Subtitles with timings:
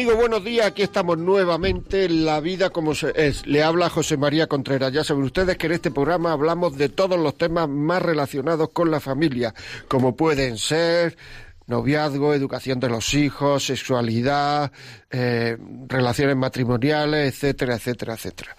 [0.00, 0.66] Amigos, buenos días.
[0.66, 3.46] Aquí estamos nuevamente en La Vida como es.
[3.46, 4.90] Le habla José María Contreras.
[4.94, 8.90] Ya saben ustedes que en este programa hablamos de todos los temas más relacionados con
[8.90, 9.52] la familia,
[9.88, 11.18] como pueden ser
[11.66, 14.72] noviazgo, educación de los hijos, sexualidad,
[15.10, 18.56] eh, relaciones matrimoniales, etcétera, etcétera, etcétera.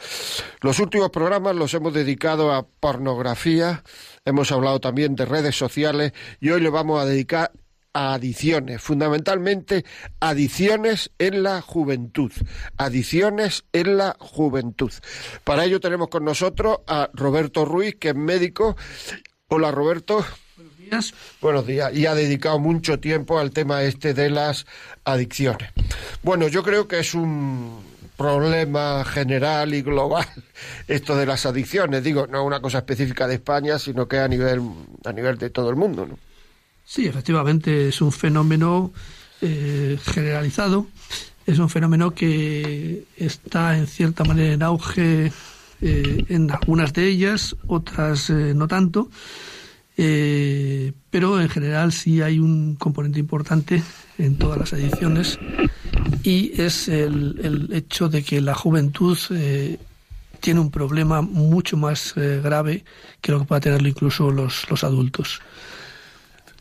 [0.61, 3.83] Los últimos programas los hemos dedicado a pornografía,
[4.25, 7.51] hemos hablado también de redes sociales y hoy le vamos a dedicar
[7.93, 9.85] adicciones, fundamentalmente
[10.19, 12.31] adicciones en la juventud,
[12.77, 14.91] adicciones en la juventud.
[15.43, 18.75] Para ello tenemos con nosotros a Roberto Ruiz, que es médico.
[19.47, 20.25] Hola Roberto.
[20.55, 21.13] Buenos días.
[21.41, 21.93] Buenos días.
[21.93, 24.65] Y ha dedicado mucho tiempo al tema este de las
[25.03, 25.69] adicciones.
[26.23, 27.83] Bueno, yo creo que es un
[28.15, 30.25] problema general y global
[30.87, 32.03] esto de las adicciones.
[32.03, 34.61] Digo, no una cosa específica de España, sino que a nivel,
[35.03, 36.30] a nivel de todo el mundo, ¿no?
[36.85, 38.91] Sí, efectivamente, es un fenómeno
[39.43, 40.87] eh, generalizado,
[41.47, 45.31] es un fenómeno que está en cierta manera en auge
[45.81, 49.09] eh, en algunas de ellas, otras eh, no tanto,
[49.95, 53.83] pero en general sí hay un componente importante
[54.17, 55.37] en todas las adicciones
[56.23, 59.17] y es el, el hecho de que la juventud
[60.39, 62.83] tiene un problema mucho más grave
[63.21, 65.41] que lo que pueda tenerlo incluso los adultos.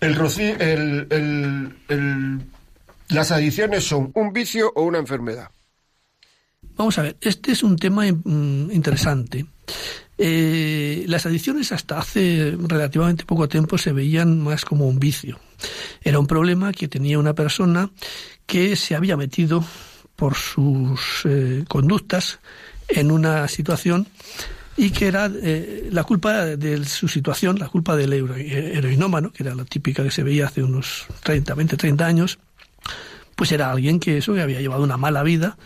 [0.00, 0.16] El,
[1.10, 2.40] el, el,
[3.08, 5.50] las adicciones son un vicio o una enfermedad.
[6.76, 9.44] Vamos a ver, este es un tema mm, interesante.
[10.16, 15.38] Eh, las adicciones hasta hace relativamente poco tiempo se veían más como un vicio.
[16.02, 17.90] Era un problema que tenía una persona
[18.46, 19.64] que se había metido
[20.16, 22.40] por sus eh, conductas
[22.88, 24.06] en una situación
[24.80, 29.54] y que era eh, la culpa de su situación, la culpa del heroinómano, que era
[29.54, 32.38] la típica que se veía hace unos 30, 20, 30 años,
[33.36, 35.58] pues era alguien que eso, que había llevado una mala vida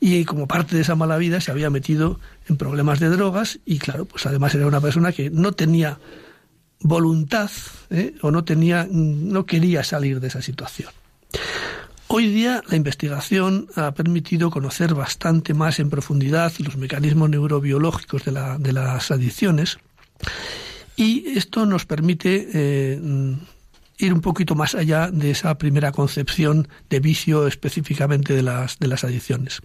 [0.00, 3.78] y como parte de esa mala vida se había metido en problemas de drogas y
[3.78, 5.98] claro, pues además era una persona que no tenía
[6.80, 7.50] voluntad
[7.90, 8.14] ¿eh?
[8.22, 10.88] o no tenía, no quería salir de esa situación.
[12.16, 18.30] Hoy día la investigación ha permitido conocer bastante más en profundidad los mecanismos neurobiológicos de,
[18.72, 19.78] las adicciones
[20.94, 23.00] y esto nos permite eh,
[23.98, 28.86] ir un poquito más allá de esa primera concepción de vicio específicamente de las, de
[28.86, 29.60] las adicciones.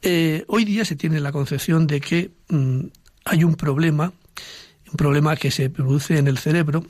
[0.00, 2.80] Eh, hoy día se tiene la concepción de que mm,
[3.26, 4.10] hay un problema,
[4.90, 6.86] un problema que se produce en el cerebro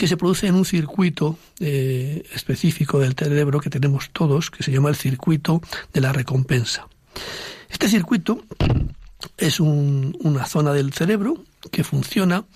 [0.00, 4.72] que se produce en un circuito eh, específico del cerebro que tenemos todos, que se
[4.72, 5.60] llama el circuito
[5.92, 6.88] de la recompensa.
[7.68, 8.42] Este circuito
[9.36, 12.46] es una zona del cerebro que funciona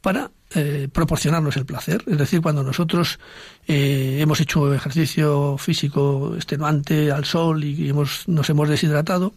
[0.00, 2.04] para eh, proporcionarnos el placer.
[2.06, 3.18] Es decir, cuando nosotros
[3.66, 9.34] eh, hemos hecho ejercicio físico extenuante al sol y hemos, nos hemos deshidratado,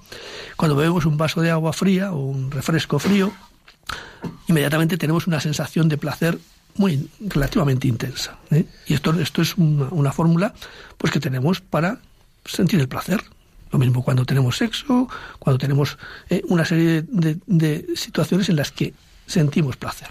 [0.55, 3.33] cuando bebemos un vaso de agua fría o un refresco frío,
[4.47, 6.37] inmediatamente tenemos una sensación de placer
[6.75, 8.37] muy relativamente intensa.
[8.51, 8.65] ¿eh?
[8.87, 10.53] Y esto, esto es una, fórmula
[10.97, 11.99] pues que tenemos para
[12.45, 13.23] sentir el placer.
[13.71, 15.09] Lo mismo cuando tenemos sexo,
[15.39, 15.97] cuando tenemos
[16.29, 18.93] eh, una serie de, situaciones en las que
[19.25, 20.09] sentimos placer.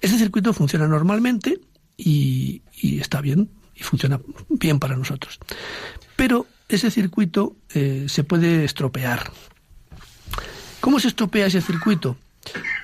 [0.00, 1.60] Este circuito funciona normalmente
[1.96, 5.38] y, está bien, y funciona bien para nosotros.
[6.16, 9.32] Pero ese circuito eh, se puede estropear.
[10.80, 12.16] ¿Cómo se estropea ese circuito?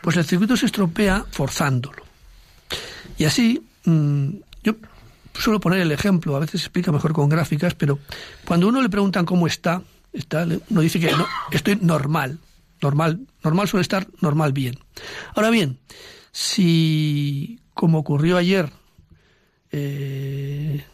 [0.03, 2.04] Pues el circuito se estropea forzándolo.
[3.19, 4.29] Y así, mm,
[4.63, 4.75] yo
[5.35, 7.99] suelo poner el ejemplo, a veces se explica mejor con gráficas, pero
[8.45, 9.83] cuando uno le preguntan cómo está,
[10.13, 12.39] está uno dice que no, estoy normal,
[12.81, 14.79] normal, normal suele estar normal bien.
[15.35, 15.79] Ahora bien,
[16.33, 18.71] si como ocurrió ayer,
[19.73, 20.85] eh,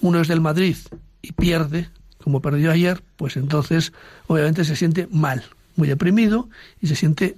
[0.00, 0.76] uno es del Madrid
[1.22, 1.90] y pierde,
[2.22, 3.92] como perdió ayer, pues entonces
[4.26, 5.44] obviamente se siente mal,
[5.76, 6.48] muy deprimido
[6.80, 7.36] y se siente,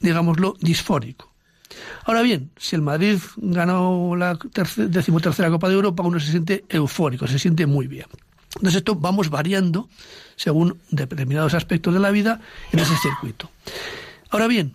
[0.00, 1.33] digámoslo, disfórico.
[2.04, 4.38] Ahora bien, si el Madrid ganó la
[4.76, 8.06] decimotercera Copa de Europa, uno se siente eufórico, se siente muy bien.
[8.56, 9.88] Entonces esto vamos variando
[10.36, 12.40] según determinados aspectos de la vida
[12.72, 13.50] en ese circuito.
[14.30, 14.74] Ahora bien,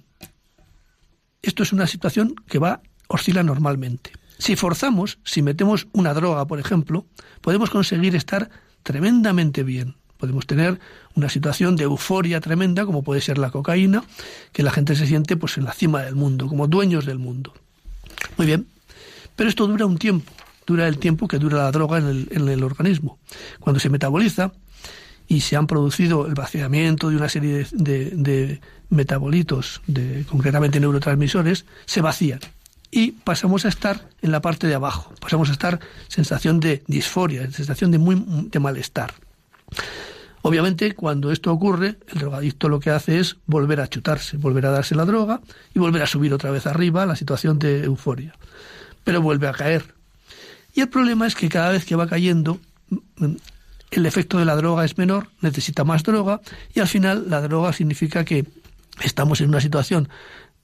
[1.41, 4.11] esto es una situación que va oscila normalmente.
[4.37, 7.05] Si forzamos, si metemos una droga, por ejemplo,
[7.41, 8.49] podemos conseguir estar
[8.83, 10.79] tremendamente bien podemos tener
[11.15, 14.03] una situación de euforia tremenda, como puede ser la cocaína,
[14.51, 17.53] que la gente se siente pues en la cima del mundo, como dueños del mundo.
[18.37, 18.67] Muy bien.
[19.35, 20.31] Pero esto dura un tiempo,
[20.67, 23.17] dura el tiempo que dura la droga en el, en el organismo.
[23.61, 24.51] Cuando se metaboliza
[25.29, 31.65] y se han producido el vaciamiento de una serie de, de, metabolitos, de, concretamente neurotransmisores,
[31.85, 32.41] se vacían
[32.91, 35.79] y pasamos a estar en la parte de abajo, pasamos a estar
[36.09, 39.13] sensación de disforia, sensación de, muy, de malestar.
[40.41, 44.71] Obviamente, cuando esto ocurre, el drogadicto lo que hace es volver a chutarse, volver a
[44.71, 45.41] darse la droga
[45.73, 48.33] y volver a subir otra vez arriba la situación de euforia.
[49.03, 49.93] Pero vuelve a caer.
[50.73, 52.59] Y el problema es que cada vez que va cayendo,
[53.91, 56.41] el efecto de la droga es menor, necesita más droga
[56.73, 58.45] y al final la droga significa que
[59.01, 60.09] estamos en una situación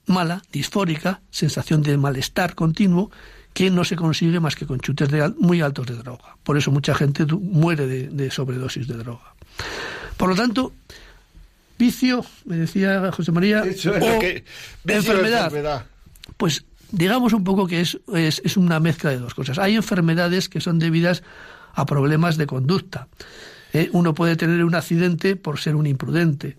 [0.05, 3.11] mala, disfórica, sensación de malestar continuo
[3.53, 6.37] que no se consigue más que con chutes muy altos de droga.
[6.43, 9.34] Por eso mucha gente muere de sobredosis de droga.
[10.17, 10.73] Por lo tanto,
[11.77, 14.19] vicio, me decía José María, o
[14.85, 15.85] enfermedad.
[16.37, 19.59] Pues digamos un poco que es, es, una mezcla de dos cosas.
[19.59, 21.23] Hay enfermedades que son debidas
[21.73, 23.07] a problemas de conducta.
[23.73, 23.89] ¿eh?
[23.91, 26.57] Uno puede tener un accidente por ser un imprudente.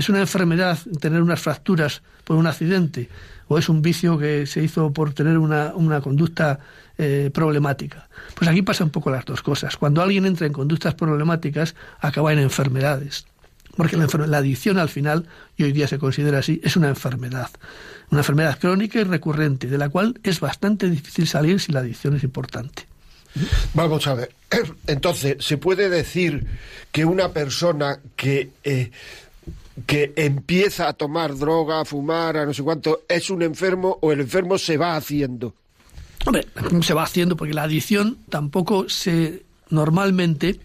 [0.00, 3.10] ¿Es una enfermedad tener unas fracturas por un accidente?
[3.48, 6.58] ¿O es un vicio que se hizo por tener una, una conducta
[7.02, 8.08] eh, problemática.
[8.34, 9.78] Pues aquí pasa un poco las dos cosas.
[9.78, 13.24] Cuando alguien entra en conductas problemáticas, acaba en enfermedades.
[13.74, 15.26] Porque la, adicción al final,
[15.56, 17.48] y hoy día se considera así, es una enfermedad.
[18.10, 22.16] Una enfermedad crónica y recurrente, de la cual es bastante difícil salir si la adicción
[22.16, 22.86] es importante.
[23.72, 24.34] Vamos a ver.
[24.86, 26.46] Entonces, ¿se puede decir
[26.92, 28.90] que una persona que, eh,
[29.86, 34.12] que empieza a tomar droga, a fumar, a no sé cuánto, es un enfermo o
[34.12, 35.54] el enfermo se va haciendo?
[36.26, 36.46] Hombre,
[36.82, 40.60] se va haciendo porque la adicción tampoco se normalmente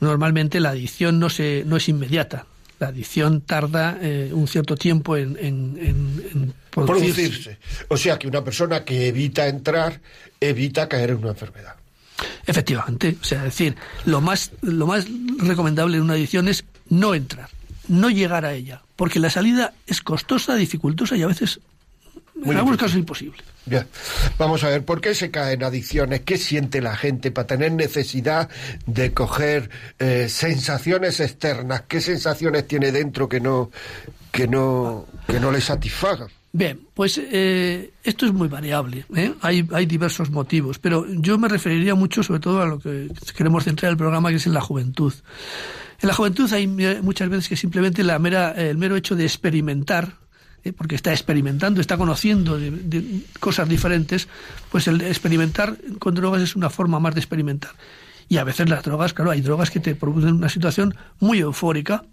[0.00, 2.46] normalmente la adicción no se no es inmediata.
[2.78, 7.58] La adicción tarda eh, un cierto tiempo en, en, producirse.
[7.88, 9.98] O sea que una persona que evita entrar
[10.38, 11.74] evita caer en una enfermedad.
[12.46, 15.06] Efectivamente, o sea, decir, lo más lo más
[15.38, 17.48] recomendable en una adicción es no entrar,
[17.88, 21.60] no llegar a ella, porque la salida es costosa, dificultosa y a veces
[22.44, 23.38] en algunos casos imposible.
[23.64, 23.86] Ya.
[24.38, 26.20] Vamos a ver, ¿por qué se caen adicciones?
[26.20, 28.48] ¿Qué siente la gente para tener necesidad
[28.86, 31.84] de coger eh, sensaciones externas?
[31.88, 33.70] ¿Qué sensaciones tiene dentro que no,
[34.30, 36.28] que no, que no le satisfagan?
[36.52, 39.04] Bien, pues eh, esto es muy variable.
[39.14, 39.34] ¿eh?
[39.42, 43.64] Hay, hay diversos motivos, pero yo me referiría mucho sobre todo a lo que queremos
[43.64, 45.12] centrar el programa, que es en la juventud.
[46.00, 50.16] En la juventud hay muchas veces que simplemente la mera, el mero hecho de experimentar
[50.66, 50.72] ¿eh?
[50.72, 54.28] porque está experimentando, está conociendo de, cosas diferentes,
[54.70, 57.72] pues el experimentar con drogas es una forma más de experimentar.
[58.28, 62.04] Y a veces las drogas, claro, hay drogas que te producen una situación muy eufórica,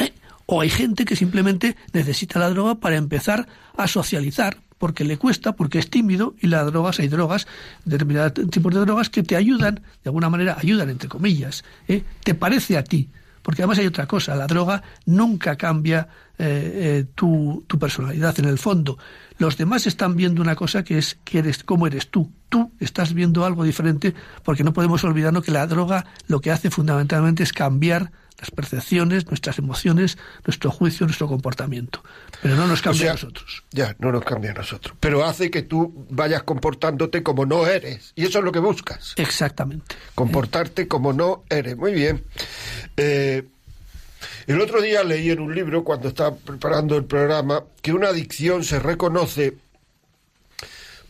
[0.00, 0.12] ¿eh?
[0.46, 5.52] o hay gente que simplemente necesita la droga para empezar a socializar, porque le cuesta,
[5.52, 7.46] porque es tímido, y las drogas, hay drogas,
[7.84, 12.02] determinados tipos de drogas que te ayudan, de alguna manera ayudan, entre comillas, ¿eh?
[12.24, 13.10] te parece a ti,
[13.50, 16.06] porque además hay otra cosa, la droga nunca cambia
[16.38, 18.96] eh, eh, tu, tu, personalidad en el fondo.
[19.38, 22.30] Los demás están viendo una cosa que es que eres, cómo eres tú.
[22.48, 24.14] Tú estás viendo algo diferente
[24.44, 29.26] porque no podemos olvidarnos que la droga lo que hace fundamentalmente es cambiar las percepciones,
[29.26, 32.02] nuestras emociones, nuestro juicio, nuestro comportamiento.
[32.42, 33.64] Pero no nos cambia a nosotros.
[33.70, 34.96] Ya, no nos cambia a nosotros.
[34.98, 38.12] Pero hace que tú vayas comportándote como no eres.
[38.16, 39.14] Y eso es lo que buscas.
[39.16, 39.94] Exactamente.
[40.14, 41.76] Comportarte como no eres.
[41.76, 42.24] Muy bien.
[42.96, 43.46] Eh,
[44.46, 48.64] el otro día leí en un libro, cuando estaba preparando el programa, que una adicción
[48.64, 49.56] se reconoce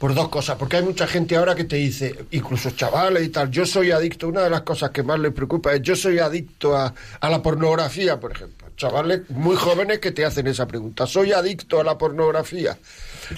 [0.01, 3.51] por dos cosas, porque hay mucha gente ahora que te dice, incluso chavales y tal,
[3.51, 6.75] yo soy adicto, una de las cosas que más les preocupa es, yo soy adicto
[6.75, 8.69] a, a la pornografía, por ejemplo.
[8.79, 12.79] Chavales muy jóvenes que te hacen esa pregunta, ¿soy adicto a la pornografía?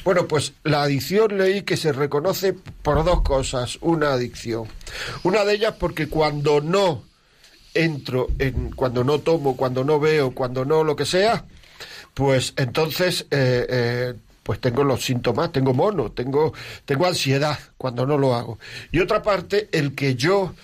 [0.05, 4.69] Bueno, pues la adicción leí que se reconoce por dos cosas, una adicción.
[5.25, 7.03] Una de ellas porque cuando no
[7.75, 11.45] entro en cuando no tomo, cuando no veo, cuando no lo que sea,
[12.15, 16.53] pues entonces eh, eh, pues tengo los síntomas, tengo mono, tengo,
[16.85, 18.59] tengo ansiedad cuando no lo hago.
[18.91, 20.55] Y otra parte, el que yo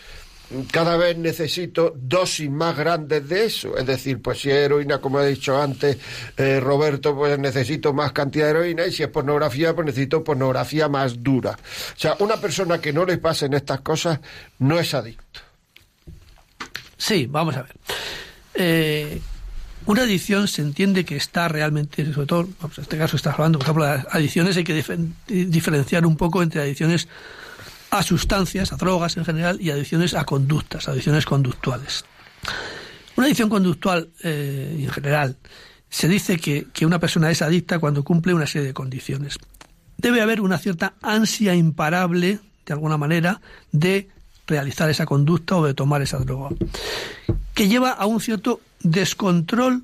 [0.70, 3.76] cada vez necesito dosis más grandes de eso.
[3.76, 5.98] Es decir, pues si es heroína, como he dicho antes,
[6.36, 10.88] eh, Roberto, pues necesito más cantidad de heroína y si es pornografía, pues necesito pornografía
[10.88, 11.50] más dura.
[11.50, 14.20] O sea, una persona que no le pasen estas cosas
[14.58, 15.40] no es adicto.
[16.96, 17.76] Sí, vamos a ver.
[18.54, 19.20] Eh,
[19.88, 23.64] una adicción se entiende que está realmente, sobre todo, en este caso estás hablando, por
[23.64, 24.84] ejemplo, de adicciones, hay que
[25.26, 27.08] diferenciar un poco entre adicciones
[27.90, 32.04] a sustancias, a drogas en general, y adicciones a conductas, adicciones conductuales.
[33.16, 35.38] Una adicción conductual, eh, en general,
[35.88, 39.38] se dice que, que, una persona es adicta cuando cumple una serie de condiciones.
[39.96, 43.40] debe haber una cierta ansia imparable, de alguna manera,
[43.72, 44.10] de
[44.46, 46.54] realizar esa conducta o de tomar esa droga,
[47.54, 49.82] que lleva a un cierto descontrol,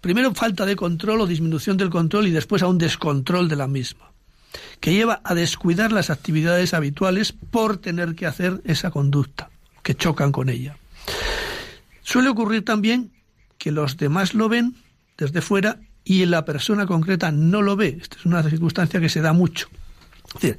[0.00, 3.66] primero falta de control o disminución del control y después a un descontrol de la
[3.66, 4.10] misma,
[4.80, 9.50] que lleva a descuidar las actividades habituales por tener que hacer esa conducta,
[9.82, 10.76] que chocan con ella.
[12.02, 13.12] Suele ocurrir también
[13.58, 14.74] que los demás lo ven
[15.16, 17.98] desde fuera y la persona concreta no lo ve.
[18.00, 19.68] Esta es una circunstancia que se da mucho.
[20.26, 20.58] Es decir,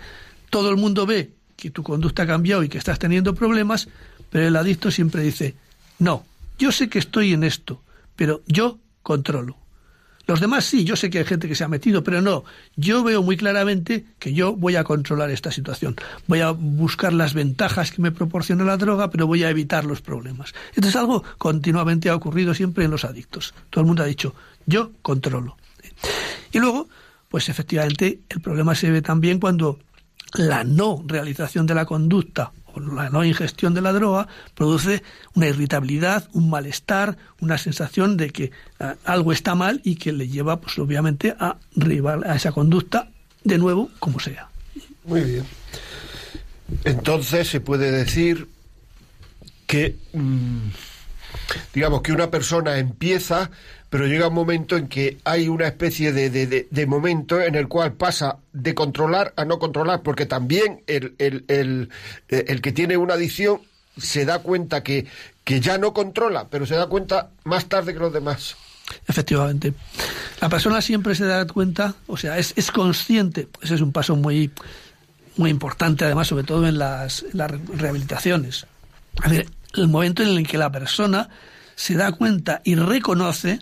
[0.50, 3.90] todo el mundo ve que tu conducta ha cambiado y que estás teniendo problemas,
[4.30, 5.56] pero el adicto siempre dice,
[6.00, 6.26] no,
[6.58, 7.82] yo sé que estoy en esto,
[8.16, 9.58] pero yo controlo.
[10.26, 12.46] Los demás sí, yo sé que hay gente que se ha metido, pero no.
[12.78, 15.98] Yo veo muy claramente que yo voy a controlar esta situación.
[16.28, 20.02] Voy a buscar las ventajas que me proporciona la droga, pero voy a evitar los
[20.02, 20.54] problemas.
[20.74, 23.54] Esto es algo continuamente ha ocurrido siempre en los adictos.
[23.70, 24.34] Todo el mundo ha dicho,
[24.66, 25.58] yo controlo.
[26.54, 26.88] Y luego,
[27.28, 29.80] pues efectivamente, el problema se ve también cuando
[30.36, 35.04] la no realización de la conducta la no ingestión de la droga produce
[35.36, 40.28] una irritabilidad, un malestar, una sensación de que eh, algo está mal y que le
[40.28, 41.58] lleva, pues obviamente, a,
[42.26, 43.10] a esa conducta
[43.44, 44.50] de nuevo, como sea.
[45.06, 45.46] Muy bien.
[46.84, 48.48] Entonces se puede decir
[49.68, 50.70] que, mm,
[51.74, 53.52] digamos, que una persona empieza
[53.94, 57.94] pero llega un momento en que hay una especie de, de, momento en el cual
[57.94, 61.90] pasa de controlar a no controlar, porque también el, el, el,
[62.28, 63.62] el que tiene una adicción
[63.96, 65.06] se da cuenta que,
[65.44, 68.56] que ya no controla, pero se da cuenta más tarde que los demás.
[69.08, 69.76] Efectivamente.
[70.42, 74.16] La persona siempre se da cuenta, o sea, es, es consciente, ese es un paso
[74.16, 74.50] muy,
[75.38, 78.66] muy importante, además, sobre todo en las, rehabilitaciones.
[79.76, 81.30] el momento en el que la persona
[81.76, 83.60] se da cuenta y reconoce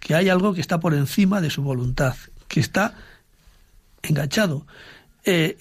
[0.00, 2.16] que hay algo que está por encima de su voluntad,
[2.48, 2.94] que está
[4.02, 4.66] enganchado.
[5.24, 5.56] Eh,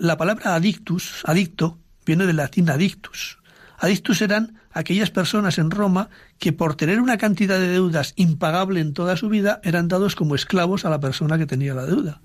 [0.00, 3.38] la palabra adictus, adicto, viene del latín adictus.
[3.78, 8.92] Adictus eran aquellas personas en Roma que por tener una cantidad de deudas impagable en
[8.92, 12.20] toda su vida eran dados como esclavos a la persona que tenía la deuda.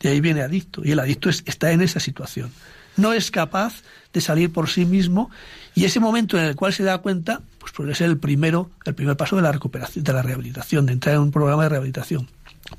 [0.00, 0.82] De ahí viene adicto.
[0.84, 2.50] Y el adicto está en esa situación.
[2.96, 3.82] No es capaz
[4.12, 5.30] de salir por sí mismo
[5.76, 8.94] y ese momento en el cual se da cuenta, pues puede ser el primero, el
[8.94, 12.30] primer paso de la recuperación, de la rehabilitación, de entrar en un programa de rehabilitación.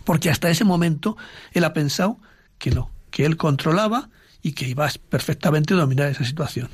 [0.03, 1.15] Porque hasta ese momento
[1.51, 2.17] él ha pensado
[2.57, 4.09] que no, que él controlaba
[4.41, 6.69] y que iba perfectamente a dominar esa situación.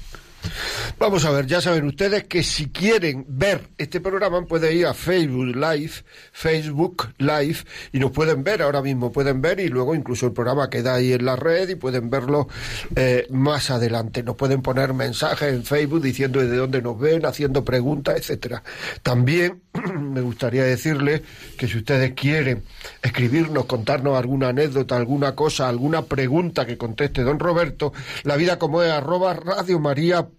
[0.99, 4.93] Vamos a ver, ya saben ustedes que si quieren ver este programa pueden ir a
[4.93, 5.91] Facebook Live,
[6.31, 7.57] Facebook Live
[7.91, 11.13] y nos pueden ver ahora mismo, pueden ver y luego incluso el programa queda ahí
[11.13, 12.47] en la red y pueden verlo
[12.95, 14.23] eh, más adelante.
[14.23, 18.63] Nos pueden poner mensajes en Facebook diciendo de dónde nos ven, haciendo preguntas, etcétera.
[19.01, 19.61] También
[19.99, 21.21] me gustaría decirles
[21.57, 22.63] que si ustedes quieren
[23.01, 28.83] escribirnos, contarnos alguna anécdota, alguna cosa, alguna pregunta que conteste don Roberto, la vida como
[28.83, 29.33] es arroba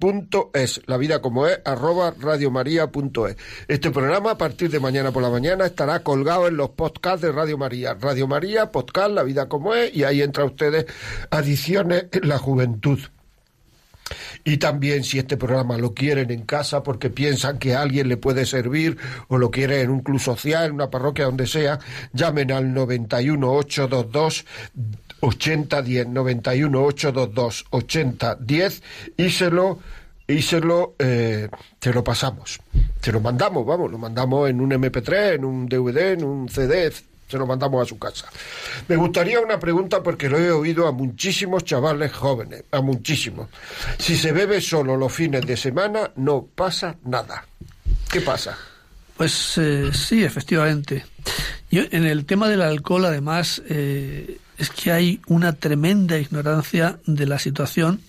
[0.00, 3.36] radiomaria.es, la vida como es arroba radiomaria.es.
[3.68, 7.32] Este programa a partir de mañana por la mañana estará colgado en los podcasts de
[7.32, 7.94] Radio María.
[7.94, 10.86] Radio María, podcast, la vida como es, y ahí entra ustedes
[11.30, 12.98] adiciones en la juventud.
[14.44, 18.18] Y también si este programa lo quieren en casa porque piensan que a alguien le
[18.18, 18.98] puede servir
[19.28, 21.78] o lo quieren en un club social, en una parroquia, donde sea,
[22.12, 24.44] llamen al 91 822
[25.24, 28.82] 8010 91 822 8010
[29.16, 29.78] y se lo
[30.26, 31.48] y se lo, eh,
[31.82, 32.58] lo pasamos.
[33.02, 36.90] Se lo mandamos, vamos, lo mandamos en un MP3, en un DVD, en un CD,
[37.28, 38.30] se lo mandamos a su casa.
[38.88, 43.48] Me gustaría una pregunta porque lo he oído a muchísimos chavales jóvenes, a muchísimos.
[43.98, 47.44] Si se bebe solo los fines de semana, no pasa nada.
[48.10, 48.56] ¿Qué pasa?
[49.16, 51.04] Pues eh, sí, efectivamente.
[51.70, 57.26] Yo, en el tema del alcohol, además, eh, es que hay una tremenda ignorancia de
[57.26, 58.00] la situación,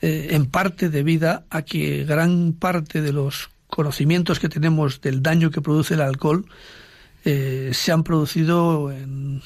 [0.00, 5.50] eh, en parte debida a que gran parte de los conocimientos que tenemos del daño
[5.50, 6.46] que produce el alcohol
[7.26, 9.42] eh, se han producido, en,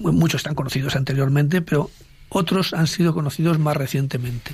[0.00, 1.88] muchos están conocidos anteriormente, pero
[2.30, 4.52] otros han sido conocidos más recientemente.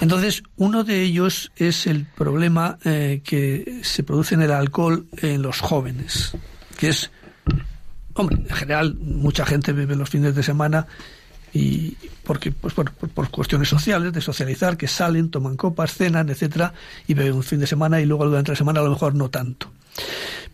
[0.00, 5.42] Entonces, uno de ellos es el problema eh, que se produce en el alcohol en
[5.42, 6.32] los jóvenes,
[6.76, 7.12] que es,
[8.14, 10.86] hombre, en general mucha gente bebe los fines de semana
[11.52, 16.72] y porque pues por, por, cuestiones sociales de socializar que salen toman copas cenan etcétera
[17.06, 19.28] y beben un fin de semana y luego durante la semana a lo mejor no
[19.28, 19.70] tanto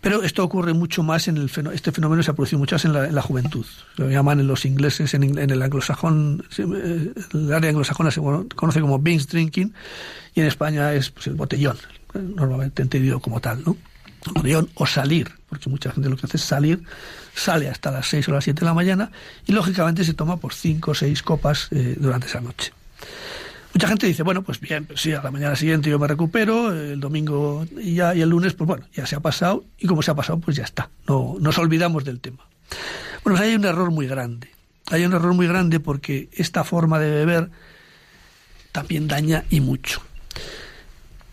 [0.01, 3.15] pero esto ocurre mucho más en el este fenómeno se ha producido mucho más en
[3.15, 3.67] la, juventud.
[3.97, 8.99] Lo llaman en los ingleses, en, el anglosajón, eh, el área anglosajona se conoce como
[9.01, 9.75] binge drinking
[10.35, 11.77] y en España es pues, el botellón,
[12.15, 13.77] normalmente entendido como tal, ¿no?
[14.75, 16.83] O salir, porque mucha gente lo que hace es salir,
[17.35, 19.11] sale hasta las 6 o las 7 de la mañana
[19.47, 22.73] y lógicamente se toma por 5 o 6 copas eh, durante esa noche.
[23.75, 26.73] Mucha gente dice, bueno, pues bien, pues sí, a la mañana siguiente yo me recupero,
[26.73, 30.03] el domingo y, ya, y el lunes, pues bueno, ya se ha pasado y como
[30.03, 32.45] se ha pasado, pues ya está, no nos olvidamos del tema.
[33.23, 34.51] Bueno, pues hay un error muy grande,
[34.91, 37.51] hay un error muy grande porque esta forma de beber
[38.73, 40.03] también daña y mucho.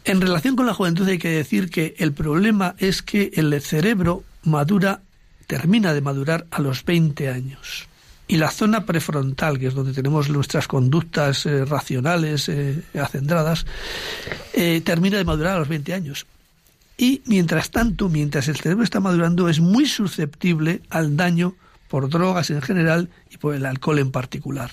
[0.05, 4.23] En relación con la juventud hay que decir que el problema es que el cerebro
[4.43, 5.01] madura,
[5.47, 7.87] termina de madurar a los 20 años.
[8.27, 13.65] Y la zona prefrontal, que es donde tenemos nuestras conductas eh, racionales eh, acendradas,
[14.53, 16.27] eh, termina de madurar a los 20 años.
[16.97, 21.55] Y mientras tanto, mientras el cerebro está madurando, es muy susceptible al daño
[21.87, 24.71] por drogas en general y por el alcohol en particular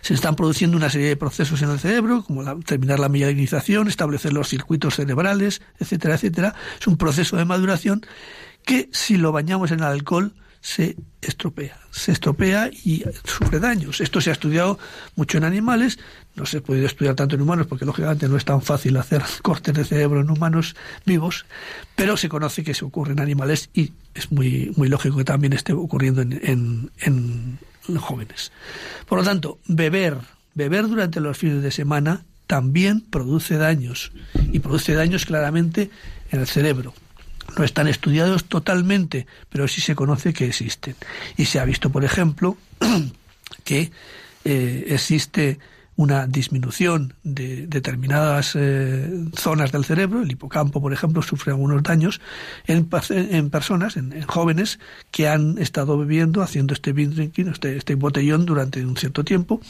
[0.00, 4.32] se están produciendo una serie de procesos en el cerebro, como terminar la mielinización, establecer
[4.32, 6.54] los circuitos cerebrales, etcétera, etcétera.
[6.80, 8.04] Es un proceso de maduración
[8.64, 10.34] que si lo bañamos en alcohol
[10.64, 14.00] se estropea, se estropea y sufre daños.
[14.00, 14.78] Esto se ha estudiado
[15.14, 15.98] mucho en animales,
[16.36, 19.22] no se ha podido estudiar tanto en humanos porque lógicamente no es tan fácil hacer
[19.42, 21.44] cortes de cerebro en humanos vivos,
[21.94, 25.52] pero se conoce que se ocurre en animales y es muy, muy lógico que también
[25.52, 27.58] esté ocurriendo en, en
[27.98, 28.52] jóvenes.
[29.06, 30.18] Por lo tanto, beber,
[30.54, 34.12] beber durante los fines de semana también produce daños
[34.52, 35.90] y produce daños claramente
[36.30, 36.94] en el cerebro.
[37.58, 40.96] No están estudiados totalmente, pero sí se conoce que existen.
[41.36, 42.56] Y se ha visto, por ejemplo,
[43.64, 43.90] que
[44.44, 45.58] eh, existe
[45.96, 52.20] una disminución de determinadas eh, zonas del cerebro, el hipocampo, por ejemplo, sufre algunos daños
[52.66, 54.78] en, en personas, en, jóvenes
[55.10, 59.60] que han estado bebiendo, haciendo este drinking, este, este botellón durante un cierto tiempo,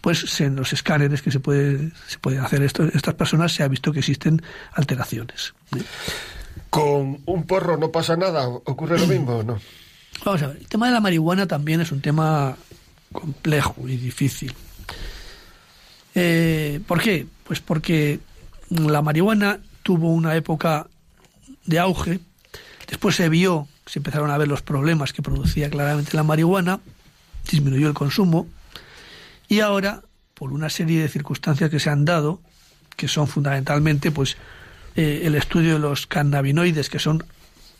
[0.00, 3.68] pues en los escáneres que se puede, se pueden hacer esto, estas personas se ha
[3.68, 4.40] visto que existen
[4.72, 5.54] alteraciones.
[6.70, 8.48] ¿Con un porro no pasa nada?
[8.48, 9.58] ¿Ocurre lo mismo o no?
[10.24, 12.56] Vamos a ver, el tema de la marihuana también es un tema
[13.12, 14.54] complejo y difícil.
[16.14, 17.26] Eh, ¿Por qué?
[17.44, 18.20] Pues porque
[18.70, 20.86] la marihuana tuvo una época
[21.66, 22.20] de auge,
[22.88, 26.80] después se vio, se empezaron a ver los problemas que producía claramente la marihuana,
[27.50, 28.46] disminuyó el consumo
[29.48, 30.02] y ahora,
[30.34, 32.40] por una serie de circunstancias que se han dado,
[32.96, 34.36] que son fundamentalmente pues
[34.96, 37.24] eh, el estudio de los cannabinoides, que son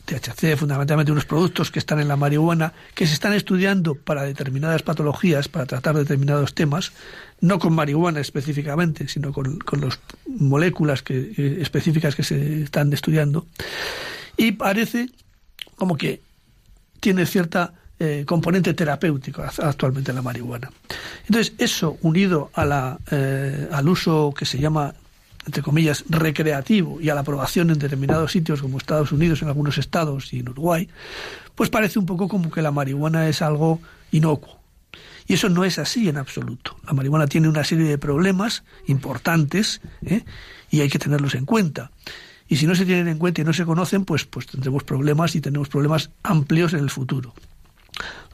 [0.05, 4.83] THC, fundamentalmente unos productos que están en la marihuana, que se están estudiando para determinadas
[4.83, 6.93] patologías, para tratar determinados temas,
[7.41, 13.47] no con marihuana específicamente, sino con, las moléculas que, específicas que se están estudiando.
[14.37, 15.09] Y parece
[15.77, 16.21] como que
[17.01, 20.71] tiene cierta eh, componente terapéutico actualmente la marihuana.
[21.27, 24.95] Entonces, eso unido a la, eh, al uso que se llama
[25.47, 29.79] entre comillas, recreativo y a la aprobación en determinados sitios como Estados Unidos, en algunos
[29.79, 30.89] estados y en Uruguay,
[31.55, 33.81] pues parece un poco como que la marihuana es algo
[34.11, 34.59] inocuo.
[35.27, 36.77] Y eso no es así en absoluto.
[36.87, 40.25] La marihuana tiene una serie de problemas importantes ¿eh?
[40.71, 41.91] y hay que tenerlos en cuenta.
[42.47, 45.35] Y si no se tienen en cuenta y no se conocen, pues, pues tendremos problemas
[45.35, 47.35] y tenemos problemas amplios en el futuro.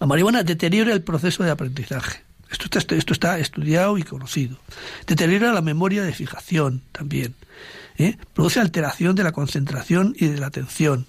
[0.01, 2.23] La marihuana deteriora el proceso de aprendizaje.
[2.51, 4.59] Esto está, estudiado y conocido.
[5.07, 7.35] Deteriora la memoria de fijación también.
[7.97, 8.17] ¿eh?
[8.35, 11.07] Produce alteración de la concentración y de la atención.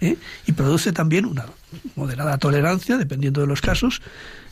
[0.00, 0.16] ¿eh?
[0.46, 1.46] Y produce también una
[1.94, 4.00] moderada tolerancia, dependiendo de los casos,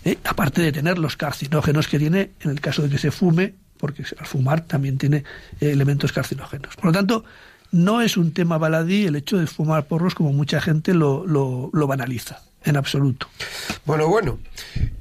[0.05, 0.18] ¿eh?
[0.25, 4.05] aparte de tener los carcinógenos que tiene en el caso de que se fume, porque
[4.18, 5.25] al fumar también tiene
[5.61, 6.77] elementos carcinógenos.
[6.77, 7.25] Por lo tanto,
[7.72, 11.87] no es un tema baladí el hecho de fumar porros como mucha gente lo, lo,
[11.87, 13.29] banaliza, en absoluto.
[13.85, 14.38] Bueno, bueno.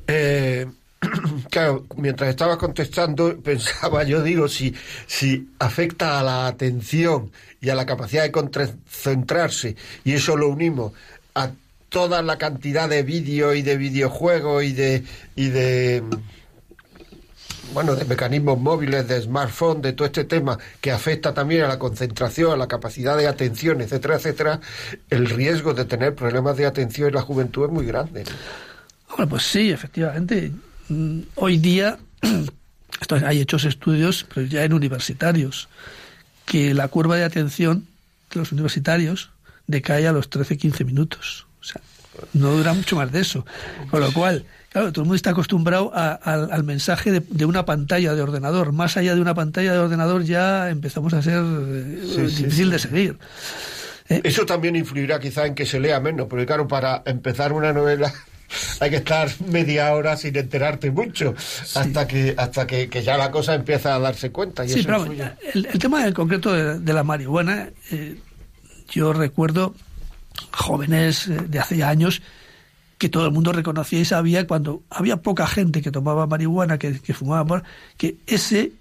[0.08, 0.68] Eh,
[1.50, 4.74] claro, mientras estaba contestando, pensaba yo, digo, si,
[5.08, 10.94] si afecta a la atención y a la capacidad de concentrarse, y eso lo unimos
[11.34, 11.52] a
[11.90, 15.04] toda la cantidad de vídeos y de videojuegos y de,
[15.36, 16.04] y de
[17.74, 21.80] bueno, de mecanismos móviles, de smartphone, de todo este tema que afecta también a la
[21.80, 24.60] concentración, a la capacidad de atención, etcétera, etcétera,
[25.10, 28.24] el riesgo de tener problemas de atención en la juventud es muy grande.
[29.10, 30.52] Bueno, pues sí, efectivamente.
[30.90, 31.98] Mm, hoy día
[33.26, 35.68] hay hechos estudios, pero ya en universitarios,
[36.46, 37.88] que la curva de atención
[38.32, 39.32] de los universitarios
[39.68, 41.48] decae a los 13-15 minutos.
[41.60, 41.82] O sea,
[42.34, 43.46] no dura mucho más de eso.
[43.90, 48.22] Con lo cual, claro, todo el mundo está acostumbrado al mensaje de, una pantalla de
[48.22, 48.72] ordenador.
[48.72, 53.18] Más allá de una pantalla de ordenador ya empezamos a ser eh, difícil de seguir.
[54.08, 54.22] ¿Eh?
[54.24, 58.14] Eso también influirá quizá en que se lea menos, porque claro, para empezar una novela
[58.80, 61.34] hay que estar media hora sin enterarte mucho
[61.76, 64.66] hasta que hasta que, ya la cosa empieza a darse cuenta.
[64.66, 65.06] Y sí, pero
[65.54, 68.18] el, tema en concreto de, la marihuana, eh,
[68.90, 69.76] yo recuerdo
[70.52, 72.22] jóvenes eh, de hace años
[72.98, 77.00] que todo el mundo reconocía y sabía cuando había poca gente que tomaba marihuana, que,
[77.00, 77.64] que fumaba,
[77.98, 78.72] que ese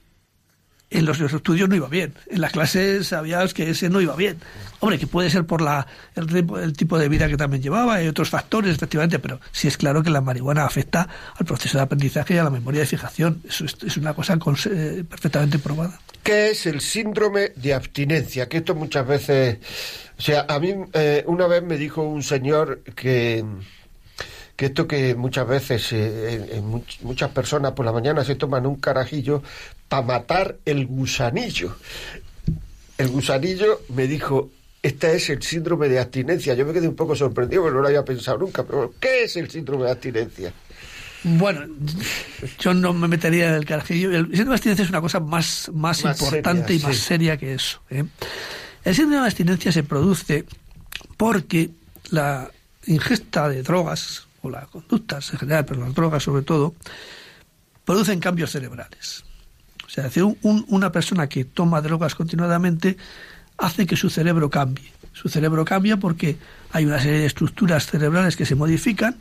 [0.95, 2.15] en los estudios no iba bien.
[2.29, 4.39] En las clases sabías que ese no iba bien.
[4.81, 8.31] Hombre, que puede ser por la, el, tipo de vida que también llevaba y otros
[8.31, 12.39] factores, efectivamente, pero sí es claro que la marihuana afecta al proceso de aprendizaje y
[12.39, 13.43] a la memoria de fijación.
[13.49, 14.39] Eso es, una cosa
[14.71, 16.01] eh, perfectamente probada.
[16.23, 18.49] ¿Qué es el síndrome de abstinencia?
[18.49, 19.59] Que esto muchas veces...
[20.17, 23.45] O sea, a mí eh, una vez me dijo un señor que
[24.57, 26.63] que esto que muchas veces eh,
[27.03, 29.43] muchas personas por la mañana se toman un carajillo
[29.89, 31.77] para matar el gusanillo.
[32.99, 34.51] El gusanillo me dijo,
[34.83, 36.55] este es el síndrome de abstinencia.
[36.55, 39.37] Yo me quedé un poco sorprendido porque no lo había pensado nunca, pero ¿qué es
[39.37, 40.53] el síndrome de abstinencia?
[41.25, 41.67] Bueno,
[42.59, 44.11] yo no me metería en el carajillo.
[44.11, 47.81] El síndrome de abstinencia es una cosa más, más, importante y más seria que eso.
[47.89, 48.05] ¿eh?
[48.85, 50.45] El síndrome de abstinencia se produce
[51.17, 51.71] porque
[52.11, 52.51] la
[52.87, 56.75] ingesta de drogas, o las conductas en general, pero las drogas sobre todo,
[57.87, 59.24] producen cambios cerebrales.
[59.95, 60.11] Sea,
[60.43, 62.97] una persona que toma drogas continuadamente
[63.59, 64.91] hace que su cerebro cambie.
[65.13, 66.37] Su cerebro cambia porque
[66.73, 69.17] hay una serie de estructuras cerebrales que se modifican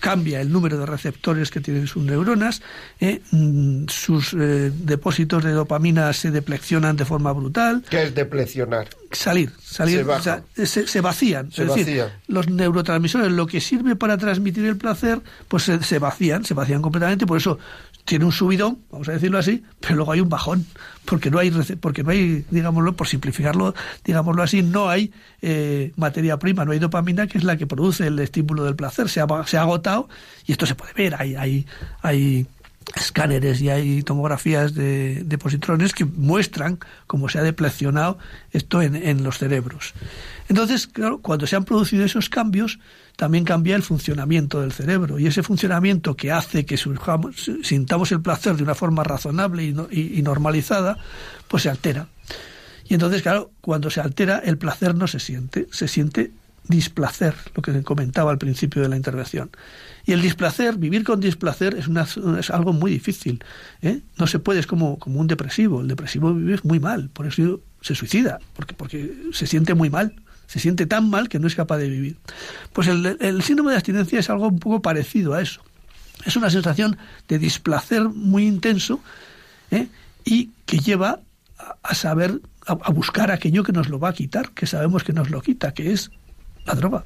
[0.00, 2.62] cambia el número de receptores que tienen sus neuronas,
[2.98, 3.20] ¿eh?
[3.30, 7.84] mm, sus eh, depósitos de dopamina se deplexionan de forma brutal.
[7.90, 8.88] ¿Qué es depleccionar?
[9.12, 11.50] Salir, salir, se, vacían.
[11.54, 16.44] es decir, los neurotransmisores, lo que sirve para transmitir el placer, pues se, se vacían,
[16.44, 17.58] se vacían completamente, por eso
[18.04, 20.66] tiene un subidón, vamos a decirlo así, pero luego hay un bajón,
[21.04, 26.38] porque no hay, porque no hay, digámoslo, por simplificarlo, digámoslo así, no hay eh, materia
[26.38, 29.26] prima, no hay dopamina, que es la que produce el estímulo del placer, se ha,
[29.46, 30.08] se ha agotado,
[30.46, 31.66] y esto se puede ver, hay, hay,
[32.02, 32.46] hay
[32.94, 38.18] escáneres y hay tomografías de, de, positrones que muestran cómo se ha depleccionado
[38.52, 39.94] esto en, en los cerebros.
[40.48, 42.78] Entonces, claro, cuando se han producido esos cambios,
[43.16, 45.18] también cambia el funcionamiento del cerebro.
[45.18, 50.98] Y ese funcionamiento que hace que sintamos el placer de una forma razonable y, normalizada,
[51.48, 52.08] pues se altera.
[52.86, 56.32] Y entonces, claro, cuando se altera, el placer no se siente, se siente
[56.66, 59.50] displacer, lo que comentaba al principio de la intervención.
[60.06, 62.06] Y el displacer, vivir con displacer es, una,
[62.38, 63.42] es algo muy difícil.
[63.80, 64.00] ¿eh?
[64.18, 65.80] No se puede, es como, un depresivo.
[65.80, 70.14] El depresivo vive muy mal, por eso se suicida, porque, porque se siente muy mal
[70.46, 72.16] se siente tan mal que no es capaz de vivir.
[72.72, 75.62] Pues el, síndrome de abstinencia es algo un poco parecido a eso.
[76.26, 76.96] Es una sensación
[77.28, 79.00] de displacer muy intenso
[79.70, 79.88] ¿eh?
[80.24, 81.20] y que lleva
[81.82, 85.30] a, saber, a, buscar aquello que nos lo va a quitar, que sabemos que nos
[85.30, 86.10] lo quita, que es
[86.66, 87.04] la droga.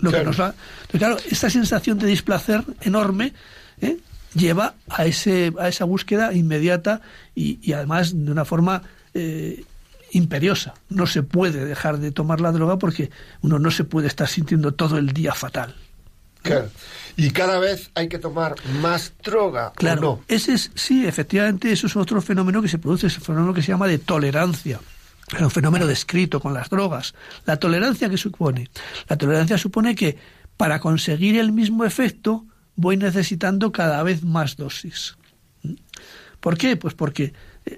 [0.00, 0.24] Lo claro.
[0.24, 0.54] que nos va,
[0.92, 3.34] claro, esta sensación de displacer enorme
[3.80, 3.98] ¿eh?
[4.34, 7.00] lleva a, ese, a esa búsqueda inmediata
[7.34, 8.82] y, además de una forma
[9.14, 9.64] eh,
[10.12, 10.74] imperiosa.
[10.88, 13.10] No se puede dejar de tomar la droga porque
[13.42, 15.74] uno no se puede estar sintiendo todo el día fatal.
[16.42, 16.70] Claro.
[17.16, 19.72] Y cada vez hay que tomar más droga.
[19.76, 20.22] Claro.
[20.26, 23.62] Ese es, sí, efectivamente, eso es otro fenómeno que se produce, es un fenómeno que
[23.62, 24.80] se llama de tolerancia.
[25.32, 27.14] Es un fenómeno descrito con las drogas.
[27.46, 28.68] La tolerancia que supone.
[29.08, 30.16] La tolerancia supone que
[30.56, 32.44] para conseguir el mismo efecto
[32.76, 35.16] voy necesitando cada vez más dosis.
[36.40, 36.76] ¿Por qué?
[36.76, 37.32] Pues porque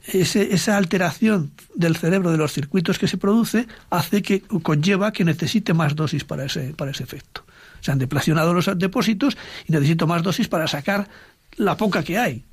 [0.07, 5.75] esa alteración del cerebro de los circuitos que se produce hace que conlleva que necesite
[5.75, 7.45] más dosis para ese, para ese efecto.
[7.81, 9.37] Se han deplacionado los depósitos
[9.67, 11.09] y necesito más dosis para sacar
[11.57, 12.45] la poca que hay.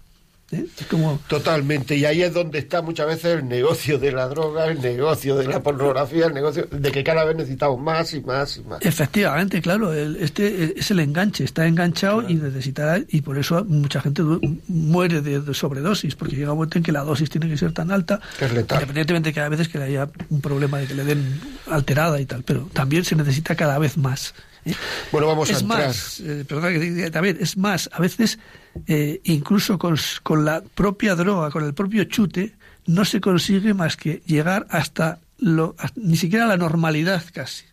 [0.51, 0.65] ¿Eh?
[0.89, 1.19] Como...
[1.27, 5.35] Totalmente, y ahí es donde está muchas veces el negocio de la droga, el negocio
[5.35, 8.79] de la pornografía, el negocio de que cada vez necesitamos más y más y más.
[8.83, 14.23] Efectivamente, claro, este es el enganche, está enganchado y necesitará, y por eso mucha gente
[14.67, 17.91] muere de, sobredosis, porque llega un momento en que la dosis tiene que ser tan
[17.91, 22.19] alta, independientemente de que a veces que haya un problema de que le den alterada
[22.19, 24.33] y tal, pero también se necesita cada vez más.
[24.71, 24.75] ¿Eh?
[25.11, 25.87] Bueno, vamos es a entrar.
[25.87, 28.39] Más, eh, que también es más, a veces
[28.87, 32.55] eh, incluso con, con, la propia droga, con el propio chute,
[32.85, 37.65] no se consigue más que llegar hasta lo, ni siquiera la normalidad casi.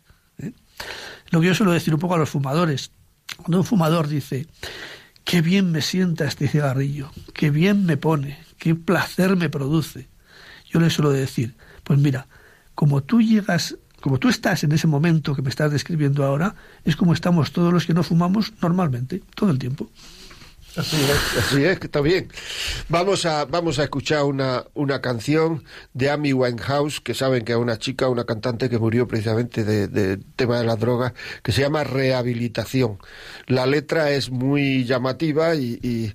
[1.31, 2.91] Lo que yo suelo decir un poco a los fumadores.
[3.37, 4.47] Cuando un fumador dice,
[5.25, 10.09] qué bien me sienta este cigarrillo, qué bien me pone, qué placer me produce,
[10.71, 12.29] yo le suelo decir, pues mira,
[12.75, 16.95] como tú llegas como tú estás en ese momento que me estás describiendo ahora, es
[16.95, 19.91] como estamos todos los que no fumamos normalmente, todo el tiempo.
[20.77, 20.97] Así
[21.65, 22.29] es, está bien.
[22.89, 27.59] Vamos a, vamos a escuchar una, una canción de Amy Winehouse, que saben que es
[27.59, 31.63] una chica, una cantante que murió precisamente del de tema de las drogas, que se
[31.63, 32.99] llama Rehabilitación.
[33.49, 36.15] La letra es muy llamativa y, y,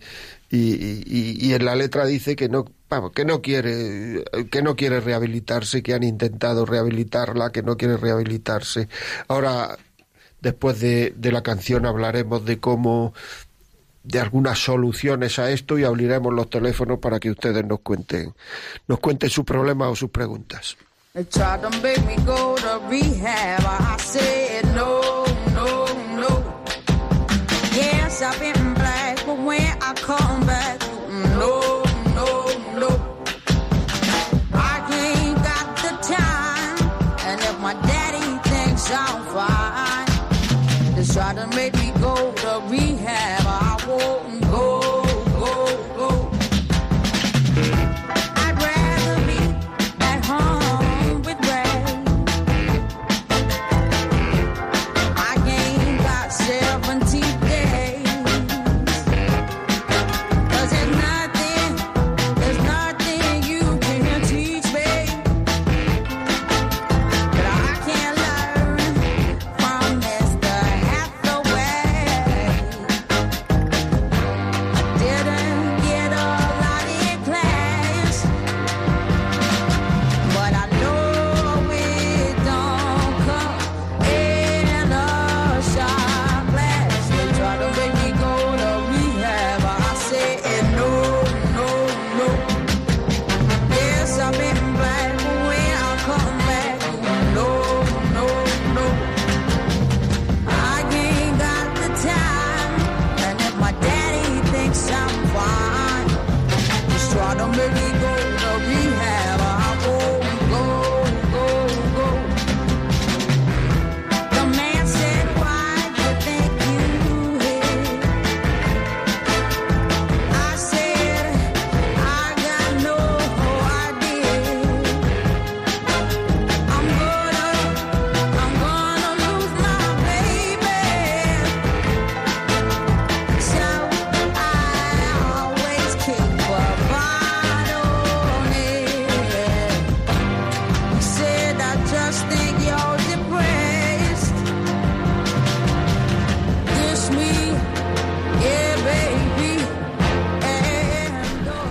[0.50, 5.82] y en la letra dice que no vamos, que no quiere, que no quiere rehabilitarse,
[5.82, 8.90] que han intentado rehabilitarla, que no quiere rehabilitarse.
[9.30, 9.78] Ahora,
[10.42, 13.14] después de, de la canción hablaremos de cómo
[14.04, 18.34] de algunas soluciones a esto y abriremos los teléfonos para que ustedes nos cuenten,
[18.88, 20.76] nos cuenten sus problemas o sus preguntas.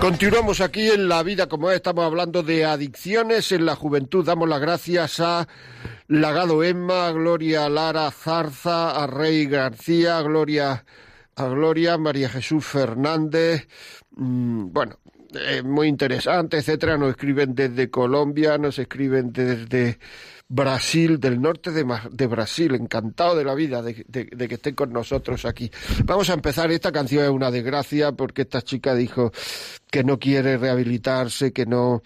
[0.00, 4.24] Continuamos aquí en La Vida como es, estamos hablando de adicciones en la juventud.
[4.24, 5.46] Damos las gracias a
[6.08, 10.86] Lagado Emma, Gloria Lara Zarza, a Rey García, a Gloria,
[11.36, 13.68] a Gloria María Jesús Fernández.
[14.12, 14.96] Mm, bueno,
[15.64, 16.96] muy interesante, etcétera.
[16.96, 19.98] Nos escriben desde Colombia, nos escriben desde
[20.52, 25.44] Brasil, del norte de, de Brasil, encantado de la vida de, que estén con nosotros
[25.44, 25.70] aquí.
[26.04, 29.30] Vamos a empezar, esta canción es una desgracia porque esta chica dijo
[29.92, 32.02] que no quiere rehabilitarse, que no,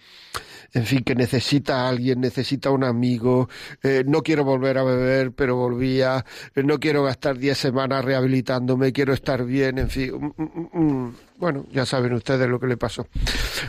[0.73, 3.49] en fin, que necesita a alguien, necesita un amigo,
[3.81, 8.93] eh, no quiero volver a beber, pero volvía, eh, no quiero gastar diez semanas rehabilitándome,
[8.93, 13.07] quiero estar bien, en fin, bueno, ya saben ustedes lo que le pasó.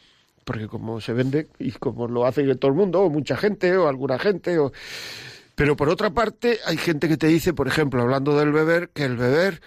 [0.44, 3.88] porque como se vende y como lo hace todo el mundo, o mucha gente, o
[3.88, 4.72] alguna gente, o...
[5.56, 9.04] pero por otra parte hay gente que te dice, por ejemplo, hablando del beber, que
[9.04, 9.60] el beber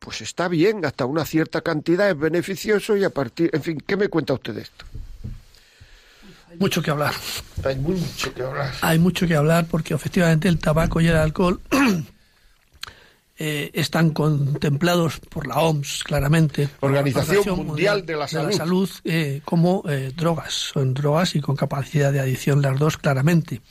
[0.00, 3.96] pues está bien, hasta una cierta cantidad es beneficioso y a partir, en fin, ¿qué
[3.96, 4.84] me cuenta usted de esto?
[6.50, 7.14] Hay mucho que hablar.
[7.62, 8.72] Hay mucho que hablar.
[8.80, 11.60] Hay mucho que hablar porque efectivamente el tabaco y el alcohol
[13.42, 16.68] Eh, están contemplados por la OMS, claramente.
[16.80, 18.90] Organización, Mundial, de la Salud.
[19.02, 20.52] Eh, como eh, drogas.
[20.74, 23.62] Son drogas y con capacidad de adicción las dos, claramente.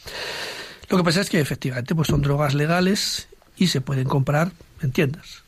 [0.90, 3.28] Lo que pasa es que efectivamente pues son drogas legales
[3.58, 5.44] y se pueden comprar en tiendas.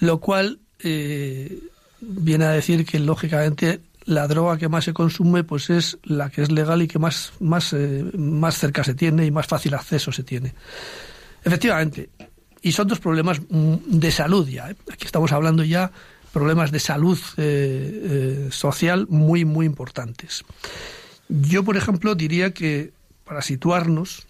[0.00, 5.96] Lo cual viene a decir que, lógicamente, la droga que más se consume pues es
[6.02, 7.74] la que es legal y que más, más,
[8.18, 10.52] más cerca se tiene y más fácil acceso se tiene.
[11.42, 12.10] Efectivamente,
[12.64, 14.70] y son dos problemas mm, de salud ya.
[14.70, 14.76] ¿eh?
[14.90, 15.92] Aquí estamos hablando ya
[16.32, 20.44] problemas de salud eh, eh, social muy, muy importantes.
[21.28, 22.92] Yo, por ejemplo, diría que,
[23.24, 24.26] para situarnos,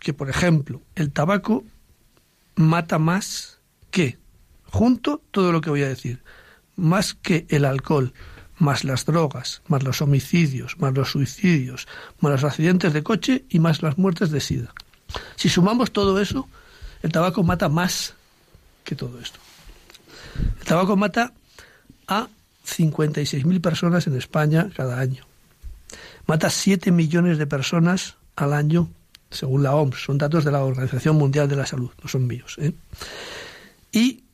[0.00, 1.64] que, por ejemplo, el tabaco
[2.56, 3.60] mata más
[3.92, 4.18] que,
[4.64, 6.20] junto todo lo que voy a decir,
[6.74, 8.12] más que el alcohol,
[8.58, 11.86] más las drogas, más los homicidios, más los suicidios,
[12.18, 14.74] más los accidentes de coche y más las muertes de sida.
[15.36, 16.48] Si sumamos todo eso,
[17.02, 18.14] el tabaco mata más
[18.84, 19.38] que todo esto.
[20.60, 21.32] El tabaco mata
[22.06, 22.28] a
[22.66, 25.24] 56.000 personas en España cada año.
[26.26, 28.88] Mata 7 millones de personas al año,
[29.30, 30.02] según la OMS.
[30.02, 32.56] Son datos de la Organización Mundial de la Salud, no son míos.
[32.58, 32.72] ¿eh?
[33.92, 34.24] Y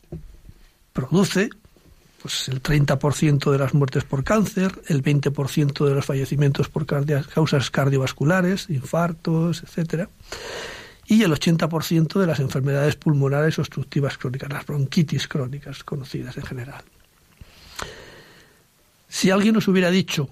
[0.93, 1.51] produce
[2.21, 7.71] pues, el 30% de las muertes por cáncer, el 20% de los fallecimientos por causas
[7.71, 10.09] cardiovasculares, infartos, etcétera
[11.07, 16.83] y el 80% de las enfermedades pulmonares obstructivas crónicas, las bronquitis crónicas conocidas en general.
[19.09, 20.29] Si alguien nos hubiera dicho,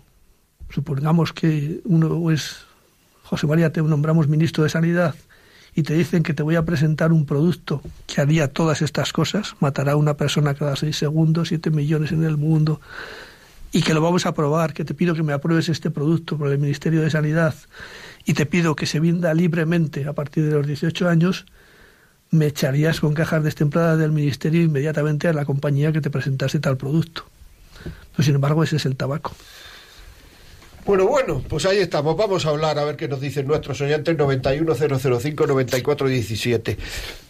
[0.70, 2.64] supongamos que uno es
[3.22, 5.14] José María, te nombramos ministro de Sanidad
[5.74, 9.54] y te dicen que te voy a presentar un producto que haría todas estas cosas,
[9.60, 12.80] matará a una persona cada seis segundos, siete millones en el mundo,
[13.72, 16.48] y que lo vamos a aprobar, que te pido que me apruebes este producto por
[16.48, 17.54] el Ministerio de Sanidad
[18.24, 21.46] y te pido que se venda libremente a partir de los 18 años,
[22.30, 26.76] me echarías con cajas destempladas del Ministerio inmediatamente a la compañía que te presentase tal
[26.76, 27.24] producto.
[28.12, 29.32] Pero, sin embargo, ese es el tabaco.
[30.84, 32.16] Bueno, bueno, pues ahí estamos.
[32.16, 34.16] Vamos a hablar a ver qué nos dicen nuestros oyentes.
[34.16, 36.76] 91005-9417.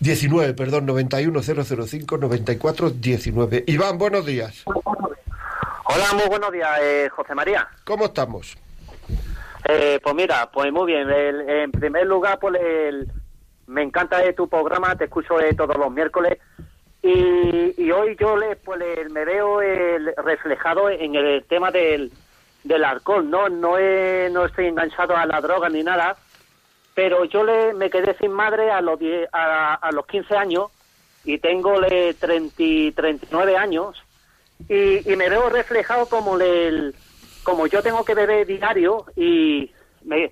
[0.00, 3.64] 19, perdón, 91005-9419.
[3.66, 4.62] Iván, buenos días.
[4.64, 7.68] Hola, muy buenos días, eh, José María.
[7.85, 8.57] ¿Cómo estamos?
[9.74, 11.08] Eh, pues mira, pues muy bien.
[11.11, 12.61] en primer lugar, pues
[13.66, 16.38] me encanta tu programa, te escucho todos los miércoles.
[17.02, 18.80] Y, hoy yo le, pues,
[19.11, 19.61] me veo
[20.18, 22.12] reflejado en el tema del,
[22.64, 23.28] del alcohol.
[23.28, 23.76] No no,
[24.30, 26.16] no estoy enganchado a la droga ni nada,
[26.94, 29.00] pero yo le, me quedé sin madre a los,
[29.32, 30.70] a, a, los 15 años
[31.24, 32.54] y tengo le 30,
[32.94, 33.96] 39 años
[34.68, 36.94] y, y me veo reflejado como el
[37.42, 39.70] como yo tengo que beber diario y
[40.05, 40.31] me,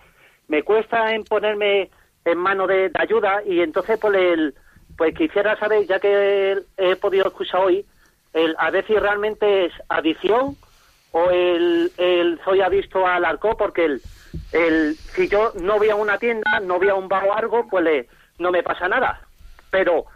[0.48, 1.90] me cuesta en ponerme
[2.24, 4.54] en mano de, ayuda y entonces pues el,
[4.96, 7.86] pues quisiera saber ya que he, podido escuchar hoy
[8.32, 10.56] el a ver si realmente es adicción
[11.12, 14.02] o el, el soy adicto al alcohol porque el,
[14.52, 17.66] el si yo no voy a una tienda no voy a un bar o algo
[17.68, 19.20] pues le, no me pasa nada.
[19.70, 20.06] Pero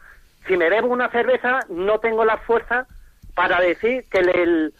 [0.47, 2.87] si me bebo una cerveza no tengo la fuerza
[3.35, 4.75] para decir que el,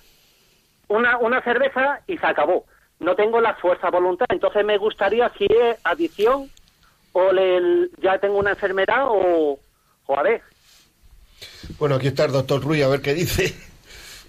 [0.89, 2.65] una, una cerveza y se acabó.
[3.01, 6.51] No tengo la fuerza voluntad, entonces me gustaría si es adicción
[7.13, 7.31] o
[8.03, 9.59] ya tengo una enfermedad o,
[10.07, 10.43] o a ver.
[11.79, 13.55] Bueno, aquí está el doctor Ruiz, a ver qué dice.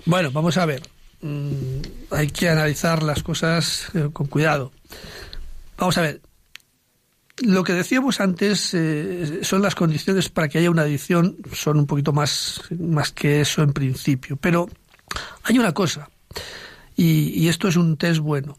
[0.06, 0.82] Bueno, vamos a ver.
[1.22, 4.72] Mm, hay que analizar las cosas eh, con cuidado.
[5.78, 6.22] Vamos a ver.
[7.41, 11.88] Lo que decíamos antes eh, son las condiciones para que haya una adicción, son un
[11.88, 14.38] poquito más, más que eso en principio.
[14.38, 14.70] Pero
[15.44, 16.10] hay una cosa.
[16.95, 18.58] Y, esto es un test bueno.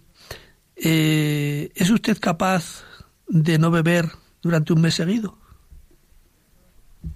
[0.76, 2.84] Eh, ¿Es usted capaz
[3.28, 4.10] de no beber
[4.42, 5.38] durante un mes seguido?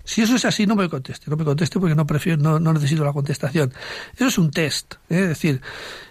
[0.05, 2.73] Si eso es así, no me conteste, no me conteste porque no prefiero, no, no
[2.73, 3.73] necesito la contestación.
[4.15, 5.23] Eso es un test, ¿eh?
[5.23, 5.61] es decir,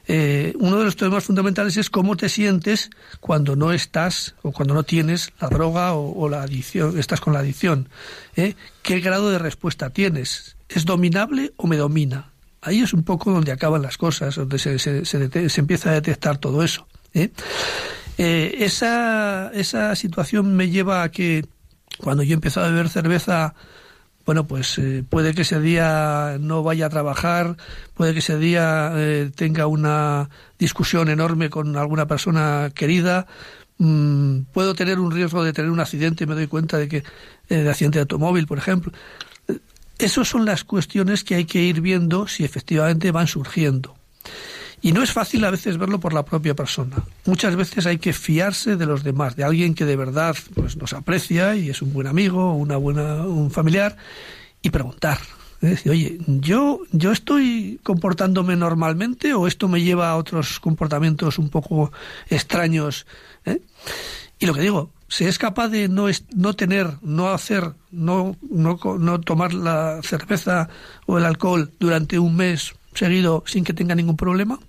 [0.07, 4.73] eh, uno de los temas fundamentales es cómo te sientes cuando no estás o cuando
[4.73, 7.89] no tienes la droga o, la adicción, estás con la adicción.
[8.35, 10.57] ¿Qué grado de respuesta tienes?
[10.67, 12.31] ¿Es dominable o me domina?
[12.61, 16.37] Ahí es un poco donde acaban las cosas, donde se, se, se, empieza a detectar
[16.37, 16.87] todo eso.
[17.13, 17.31] ¿eh?
[18.17, 21.45] Eh, esa, esa situación me lleva a que
[21.99, 23.53] cuando yo he empezado a beber cerveza,
[24.25, 27.55] bueno, pues eh, puede que ese día no vaya a trabajar,
[27.93, 28.93] puede que ese día
[29.35, 33.25] tenga una discusión enorme con alguna persona querida,
[33.77, 37.03] mm, puedo tener un riesgo de tener un accidente, me doy cuenta de que
[37.47, 38.91] de accidente de automóvil, por ejemplo.
[39.99, 43.95] Esas son las cuestiones que hay que ir viendo si efectivamente van surgiendo.
[44.81, 47.03] Y no es fácil a veces verlo por la propia persona.
[47.25, 50.93] Muchas veces hay que fiarse de los demás, de alguien que de verdad pues, nos
[50.93, 53.97] aprecia y es un buen amigo, una buena, un familiar,
[54.61, 55.19] y preguntar.
[55.59, 61.49] decir, oye, ¿yo, ¿yo estoy comportándome normalmente o esto me lleva a otros comportamientos un
[61.49, 61.91] poco
[62.29, 63.05] extraños?
[63.43, 63.59] ¿Eh?
[64.39, 66.05] Y lo que digo, se es capaz de no,
[66.35, 70.69] no tener, no hacer, no, no, no tomar la cerveza
[71.05, 74.59] o el alcohol durante un mes seguido sin que tenga ningún problema?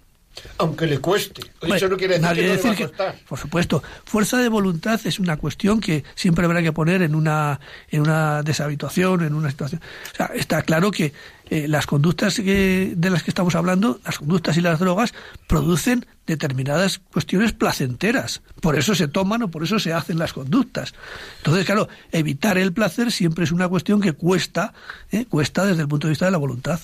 [0.59, 1.43] Aunque le cueste.
[1.61, 2.89] Eso no quiere decir que,
[3.29, 3.83] Por supuesto.
[4.05, 7.61] Fuerza de voluntad es una cuestión que siempre habrá que poner en una,
[7.91, 9.83] en una deshabituación, en una situación.
[10.13, 11.13] O sea, está claro que
[11.51, 15.13] eh, las conductas de las que estamos hablando, las conductas y las drogas,
[15.49, 18.41] producen determinadas cuestiones placenteras.
[18.61, 20.95] Por eso se toman o por eso se hacen las conductas.
[21.39, 24.73] Entonces, claro, evitar el placer siempre es una cuestión que cuesta,
[25.11, 26.81] eh, cuesta desde el punto de vista de la voluntad.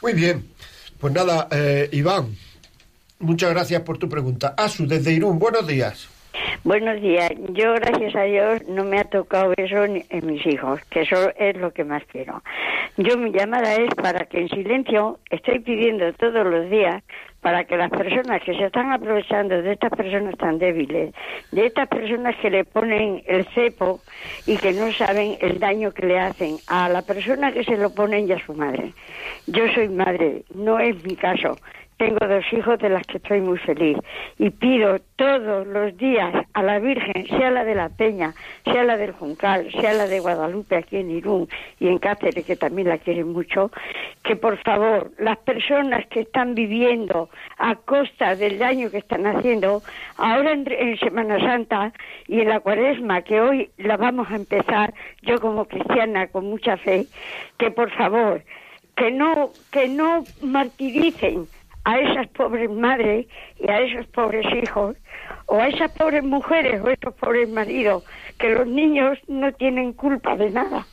[0.00, 0.46] Muy bien.
[0.98, 2.36] Pues nada, eh, Iván,
[3.18, 4.54] muchas gracias por tu pregunta.
[4.56, 6.08] Asu, desde Irún, buenos días.
[6.64, 7.32] Buenos días.
[7.54, 11.56] Yo, gracias a Dios, no me ha tocado eso en mis hijos, que eso es
[11.56, 12.40] lo que más quiero.
[12.96, 17.02] Yo, mi llamada es para que en silencio estoy pidiendo todos los días
[17.40, 21.12] para que las personas que se están aprovechando de estas personas tan débiles,
[21.50, 24.00] de estas personas que le ponen el cepo
[24.46, 27.92] y que no saben el daño que le hacen a la persona que se lo
[27.92, 28.92] ponen y a su madre.
[29.48, 31.56] Yo soy madre, no es mi caso,
[32.02, 33.96] tengo dos hijos de las que estoy muy feliz.
[34.36, 38.34] Y pido todos los días a la Virgen, sea la de la Peña,
[38.64, 41.48] sea la del Juncal, sea la de Guadalupe aquí en Irún
[41.78, 43.70] y en Cáceres, que también la quieren mucho,
[44.24, 49.82] que por favor las personas que están viviendo a costa del daño que están haciendo,
[50.16, 51.92] ahora en, en Semana Santa
[52.26, 54.92] y en la Cuaresma, que hoy la vamos a empezar,
[55.22, 57.06] yo como cristiana con mucha fe,
[57.58, 58.42] que por favor
[58.96, 61.46] que no que no martiricen
[61.84, 63.26] a esas pobres madres
[63.58, 64.96] y a esos pobres hijos,
[65.46, 68.04] o a esas pobres mujeres o a esos pobres maridos,
[68.38, 70.86] que los niños no tienen culpa de nada.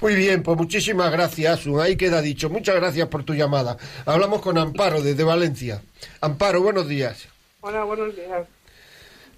[0.00, 2.50] Muy bien, pues muchísimas gracias, Ahí queda dicho.
[2.50, 3.76] Muchas gracias por tu llamada.
[4.04, 5.80] Hablamos con Amparo desde Valencia.
[6.20, 7.28] Amparo, buenos días.
[7.60, 8.46] Hola, buenos días.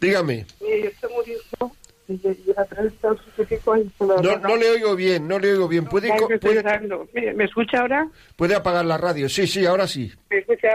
[0.00, 0.46] Dígame.
[0.60, 1.22] yo tengo
[2.06, 5.86] no, no le oigo bien, no le oigo bien.
[5.86, 6.12] ¿Puede,
[7.34, 8.08] ¿Me, escucha ahora?
[8.36, 9.28] ¿Puede apagar la radio?
[9.28, 10.12] Sí, sí, ahora sí.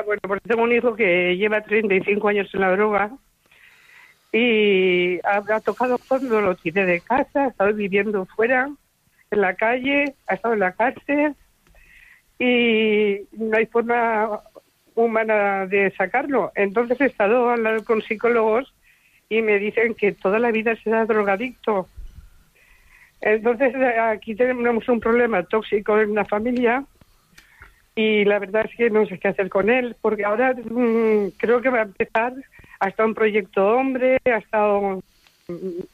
[0.05, 3.11] Bueno, porque tengo un hijo que lleva 35 años en la droga
[4.31, 8.69] y ha, tocado fondo, lo tiré de casa, ha estado viviendo fuera,
[9.31, 11.35] en la calle, ha estado en la cárcel
[12.37, 14.41] y no hay forma
[14.93, 16.51] humana de sacarlo.
[16.53, 18.71] Entonces he estado hablando con psicólogos
[19.27, 21.87] y me dicen que toda la vida será drogadicto.
[23.21, 26.85] Entonces aquí tenemos un problema tóxico en la familia
[27.99, 31.61] y la verdad es que no sé qué hacer con él, porque ahora mm, creo
[31.61, 32.33] que va a empezar,
[32.79, 35.03] ha estado un proyecto hombre, ha estado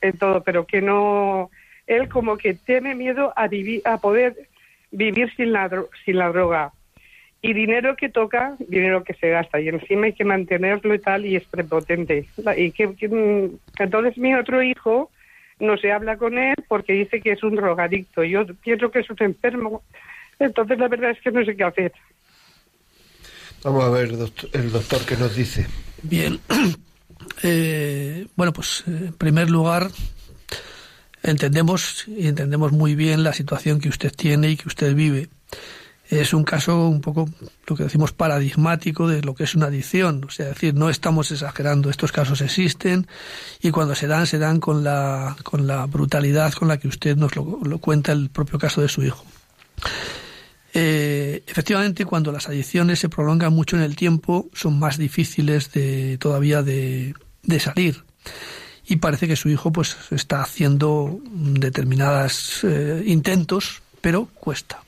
[0.02, 1.50] en todo, pero que no,
[1.88, 4.36] él como que tiene miedo a, vivir, a poder
[4.92, 5.68] vivir sin la,
[6.04, 6.74] sin la droga
[7.42, 11.26] y dinero que toca, dinero que se gasta y encima hay que mantenerlo y tal
[11.26, 12.28] y es prepotente.
[12.56, 15.10] Y que, mm, entonces mi otro hijo
[15.60, 18.24] no se habla con él porque dice que es un drogadicto.
[18.24, 19.82] Yo pienso que es un enfermo.
[20.40, 21.94] Entonces la verdad es que no sé qué hacer.
[23.64, 24.10] Vamos a ver
[24.54, 25.68] el doctor que nos dice.
[26.04, 26.40] Bien.
[27.44, 29.90] Eh, bueno, pues en primer lugar
[31.22, 35.28] entendemos y entendemos muy bien la situación que usted tiene y que usted vive
[36.10, 37.28] es un caso un poco
[37.68, 40.24] lo que decimos paradigmático de lo que es una adicción.
[40.26, 43.08] O sea, decir, no estamos exagerando, estos casos existen
[43.62, 47.18] y cuando se dan, se dan con la, con la brutalidad con la que usted
[47.18, 47.46] nos lo,
[47.80, 49.26] cuenta el propio caso de su hijo.
[50.78, 56.18] Eh, efectivamente, cuando las adicciones se prolongan mucho en el tiempo, son más difíciles de,
[56.18, 57.16] todavía de,
[57.60, 58.04] salir.
[58.86, 64.84] Y parece que su hijo pues está haciendo determinados eh, intentos, pero cuesta.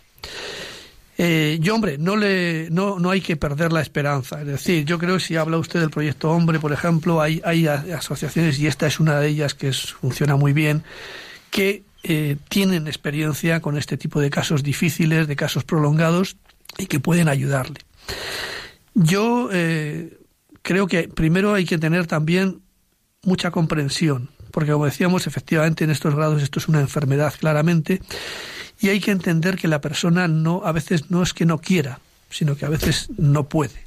[1.18, 4.42] Eh, yo, hombre, no, le, no, no hay que perder la esperanza.
[4.42, 7.66] Es decir, yo creo que si habla usted del proyecto Hombre, por ejemplo, hay, hay
[7.66, 10.84] asociaciones, y esta es una de ellas que funciona muy bien,
[11.58, 16.38] que eh, tienen experiencia con este tipo de casos difíciles, de casos prolongados,
[16.78, 17.80] y que pueden ayudarle.
[18.94, 20.20] Yo eh,
[20.62, 22.62] creo que primero hay que tener también
[23.24, 28.04] mucha comprensión, porque como decíamos, efectivamente en estos grados esto es una enfermedad claramente
[28.80, 32.02] y hay que entender que la persona no, a veces no es que no quiera,
[32.30, 33.87] sino que a veces no puede.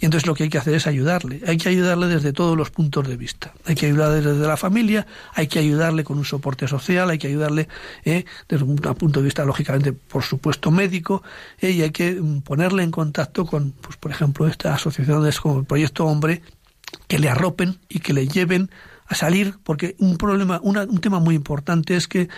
[0.00, 1.42] Y entonces lo que hay que hacer es ayudarle.
[1.46, 3.52] Hay que ayudarle desde todos los puntos de vista.
[3.66, 7.26] Hay que ayudarle desde la familia, hay que ayudarle con un soporte social, hay que
[7.26, 7.68] ayudarle
[8.04, 11.22] eh, desde un punto de vista, lógicamente, por supuesto, médico,
[11.58, 15.66] eh, y hay que ponerle en contacto con, pues, por ejemplo, estas asociaciones como el
[15.66, 16.42] Proyecto Hombre,
[17.06, 18.70] que le arropen y que le lleven
[19.10, 22.28] a salir, porque un problema, un tema muy importante es que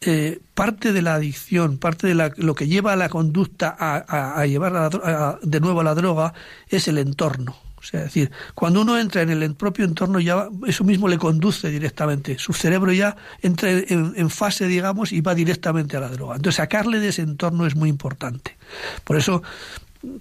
[0.00, 4.44] eh, parte de la adicción, parte de la, lo que lleva a la conducta a,
[4.44, 6.34] llevar de nuevo a la droga
[6.68, 7.56] es el entorno.
[7.76, 11.16] O sea, es decir, cuando uno entra en el propio entorno ya eso mismo le
[11.16, 12.38] conduce directamente.
[12.40, 16.34] Su cerebro ya entra en, fase, digamos, y va directamente a la droga.
[16.34, 18.56] Entonces, sacarle de ese entorno es muy importante.
[19.04, 19.44] Por eso,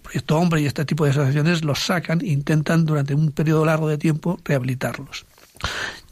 [0.04, 3.90] Proyecto Hombre y este tipo de asociaciones los sacan e intentan durante un periodo largo
[3.90, 5.26] de tiempo rehabilitarlos.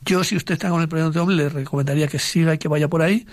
[0.05, 2.87] Yo, si usted está con el proyecto hombre, le recomendaría que siga y que vaya
[2.87, 3.25] por ahí,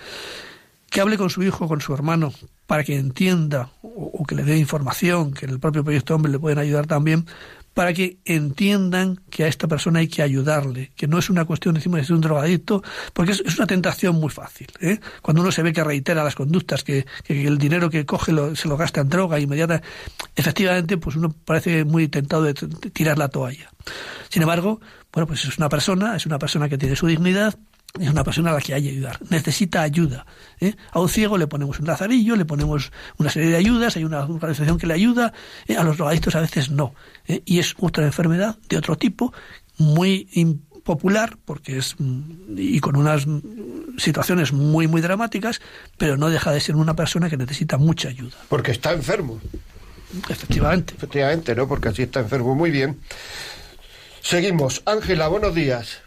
[0.90, 2.32] que hable con su hijo, con su hermano,
[2.66, 6.38] para que entienda o, que le dé información, que en el propio proyecto hombre le
[6.38, 7.26] pueden ayudar también,
[7.74, 11.74] para que entiendan que a esta persona hay que ayudarle, que no es una cuestión,
[11.74, 14.68] decimos, de ser un drogadicto, porque es, una tentación muy fácil.
[14.80, 15.00] ¿eh?
[15.20, 18.76] Cuando uno se ve que reitera las conductas, que, el dinero que coge se lo
[18.76, 19.82] gasta en droga inmediata,
[20.36, 23.68] efectivamente, pues uno parece muy tentado de tirar la toalla.
[24.28, 24.80] Sin embargo,
[25.14, 27.56] bueno, pues es una persona, es una persona que tiene su dignidad,
[28.00, 30.26] es una persona a la que hay que ayudar, necesita ayuda.
[30.60, 30.74] ¿eh?
[30.90, 34.24] A un ciego le ponemos un lazarillo, le ponemos una serie de ayudas, hay una
[34.24, 35.32] organización que le ayuda,
[35.68, 35.76] ¿eh?
[35.76, 36.94] a los drogadictos a veces no.
[37.28, 37.42] ¿eh?
[37.46, 39.32] Y es otra enfermedad de otro tipo,
[39.78, 41.94] muy impopular, porque es
[42.56, 43.24] y con unas
[43.96, 45.60] situaciones muy, muy dramáticas,
[45.96, 48.36] pero no deja de ser una persona que necesita mucha ayuda.
[48.48, 49.40] Porque está enfermo.
[50.28, 50.94] Efectivamente.
[50.96, 51.68] Efectivamente, ¿no?
[51.68, 52.56] Porque así está enfermo.
[52.56, 52.98] Muy bien.
[54.24, 54.82] Seguimos.
[54.86, 56.02] Ángela, buenos días.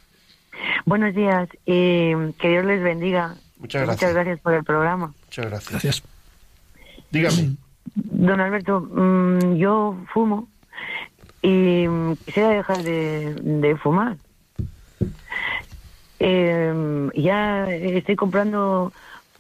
[0.86, 3.36] Buenos días y que Dios les bendiga.
[3.60, 4.02] Muchas gracias.
[4.02, 5.14] Muchas gracias por el programa.
[5.26, 6.04] Muchas gracias.
[7.12, 7.56] Dígame.
[7.94, 10.48] Don Alberto, mm, yo fumo
[11.44, 11.86] y
[12.26, 14.18] quisiera dejar de, fumar.
[16.20, 18.92] Eh, ya estoy comprando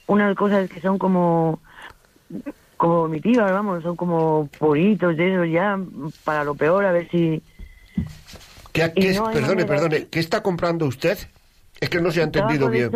[0.05, 1.59] unas cosas que son como
[2.77, 5.79] como vomitivas, vamos, son como puritos de esos ya
[6.23, 7.41] para lo peor, a ver si
[8.95, 11.17] ¿Qué, perdone, perdone, ¿qué está comprando usted?
[11.79, 12.91] Es que no se ha entendido bien.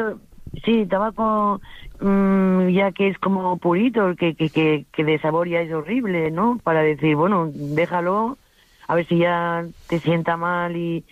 [0.65, 1.61] sí, tabaco
[1.99, 6.59] mm, ya que es como purito, que, que, que, de sabor ya es horrible, ¿no?
[6.63, 8.38] Para decir, bueno, déjalo,
[8.88, 11.03] a ver si ya te sienta mal y,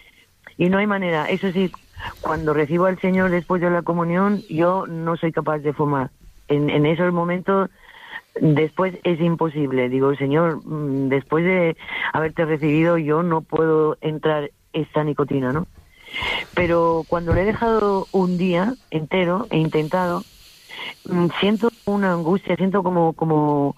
[0.57, 1.29] y no hay manera.
[1.29, 1.71] Eso sí,
[2.21, 6.11] cuando recibo al Señor después de la comunión, yo no soy capaz de fumar.
[6.47, 7.69] En, en esos momentos
[8.41, 9.89] después es imposible.
[9.89, 11.77] Digo, Señor, mm, después de
[12.13, 15.67] haberte recibido, yo no puedo entrar esta nicotina, ¿no?
[16.53, 20.23] Pero cuando le he dejado un día entero, he intentado,
[21.05, 23.75] mm, siento una angustia, siento como, como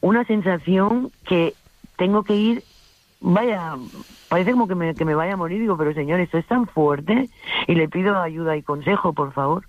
[0.00, 1.54] una sensación que
[1.96, 2.64] tengo que ir,
[3.20, 3.76] vaya,
[4.28, 6.66] parece como que me, que me vaya a morir, digo, pero señor, esto es tan
[6.66, 7.30] fuerte
[7.66, 9.66] y le pido ayuda y consejo, por favor.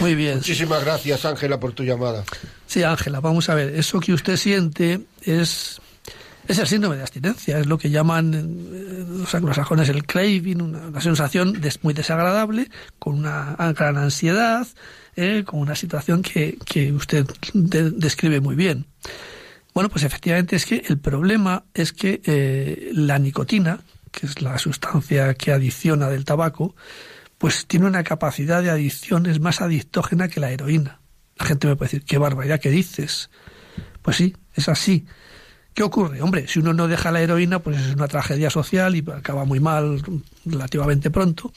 [0.00, 0.36] Muy bien.
[0.36, 2.24] Muchísimas gracias, Ángela, por tu llamada.
[2.66, 5.80] Sí, Ángela, vamos a ver, eso que usted siente es
[6.48, 11.00] es el síndrome de abstinencia, es lo que llaman eh, los anglosajones el craving, una,
[11.00, 12.68] sensación muy desagradable,
[12.98, 14.66] con una gran ansiedad,
[15.16, 16.58] eh, con una situación que,
[16.92, 18.86] usted describe muy bien.
[19.74, 23.80] Bueno, pues efectivamente es que el problema es que eh, la nicotina,
[24.10, 26.74] que es la sustancia que adiciona del tabaco,
[27.38, 31.00] pues tiene una capacidad de adicción, es más adictógena que la heroína.
[31.38, 33.30] La gente me puede decir, qué barbaridad que dices.
[34.02, 35.06] Pues sí, es así.
[35.74, 36.20] ¿Qué ocurre?
[36.20, 39.58] Hombre, si uno no deja la heroína, pues es una tragedia social y acaba muy
[39.58, 40.02] mal
[40.44, 41.52] relativamente pronto.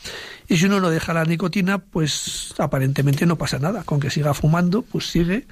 [0.47, 3.83] Y si uno no deja la nicotina, pues aparentemente no pasa nada.
[3.83, 5.47] Con que siga fumando, pues sigue.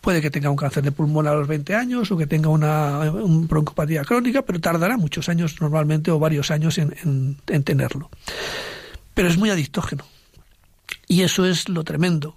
[0.00, 3.08] Puede que tenga un cáncer de pulmón a los 20 años o que tenga una
[3.08, 8.10] broncopatía crónica, pero tardará muchos años normalmente o varios años en, en tenerlo.
[9.14, 10.04] Pero es muy adictógeno.
[11.06, 12.34] Y eso es lo tremendo,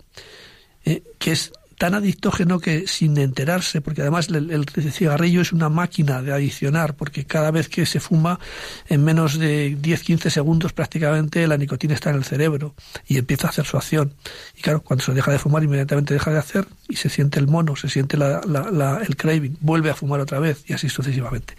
[0.83, 6.21] eh, que es tan adictógeno que sin enterarse, porque además el, cigarrillo es una máquina
[6.21, 8.39] de adicionar, porque cada vez que se fuma,
[8.87, 12.75] en menos de 10-15 segundos prácticamente la nicotina está en el cerebro
[13.07, 14.13] y empieza a hacer su acción.
[14.57, 17.47] Y claro, cuando se deja de fumar, inmediatamente deja de hacer y se siente el
[17.47, 21.55] mono, se siente el craving, vuelve a fumar otra vez y así sucesivamente.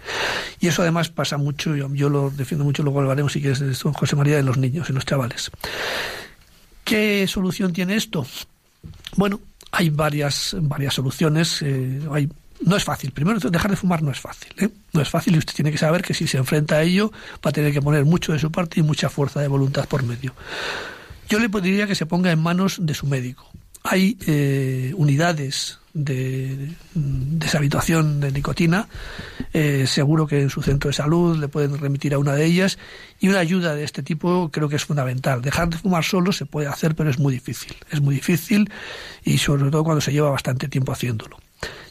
[0.61, 4.17] Y eso además pasa mucho, yo, yo lo defiendo mucho, luego hablaremos si quieres, José
[4.17, 5.51] María, de los niños y los chavales.
[6.85, 8.25] ¿Qué solución tiene esto?
[9.17, 9.41] Bueno,
[9.73, 11.63] hay varias, varias soluciones.
[11.63, 12.29] Eh, hay,
[12.65, 13.13] no es fácil.
[13.13, 14.53] Primero, dejar de fumar no es fácil.
[14.59, 14.69] ¿eh?
[14.93, 17.13] No es fácil y usted tiene que saber que si se enfrenta a ello
[17.45, 20.03] va a tener que poner mucho de su parte y mucha fuerza de voluntad por
[20.03, 20.35] medio.
[21.29, 23.51] Yo le pediría que se ponga en manos de su médico.
[23.83, 28.89] Hay eh, unidades de deshabituación de nicotina.
[29.53, 32.79] Eh, seguro que en su centro de salud le pueden remitir a una de ellas.
[33.19, 35.41] Y una ayuda de este tipo creo que es fundamental.
[35.41, 37.75] Dejar de fumar solo se puede hacer, pero es muy difícil.
[37.91, 38.71] Es muy difícil
[39.25, 41.39] y sobre todo cuando se lleva bastante tiempo haciéndolo.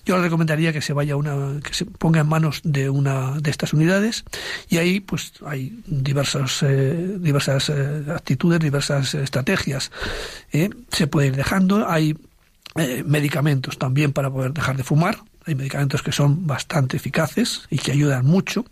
[0.06, 3.49] Yo le recomendaría que se vaya una, que se ponga en manos de una de
[3.49, 4.24] estas unidades
[4.70, 9.91] y ahí pues hay diversas eh, diversas eh, actitudes, diversas estrategias.
[10.91, 12.16] se puede ir dejando, hay
[12.78, 15.20] eh, medicamentos también para poder dejar de fumar.
[15.46, 18.66] Hay medicamentos que son bastante eficaces y que ayudan mucho.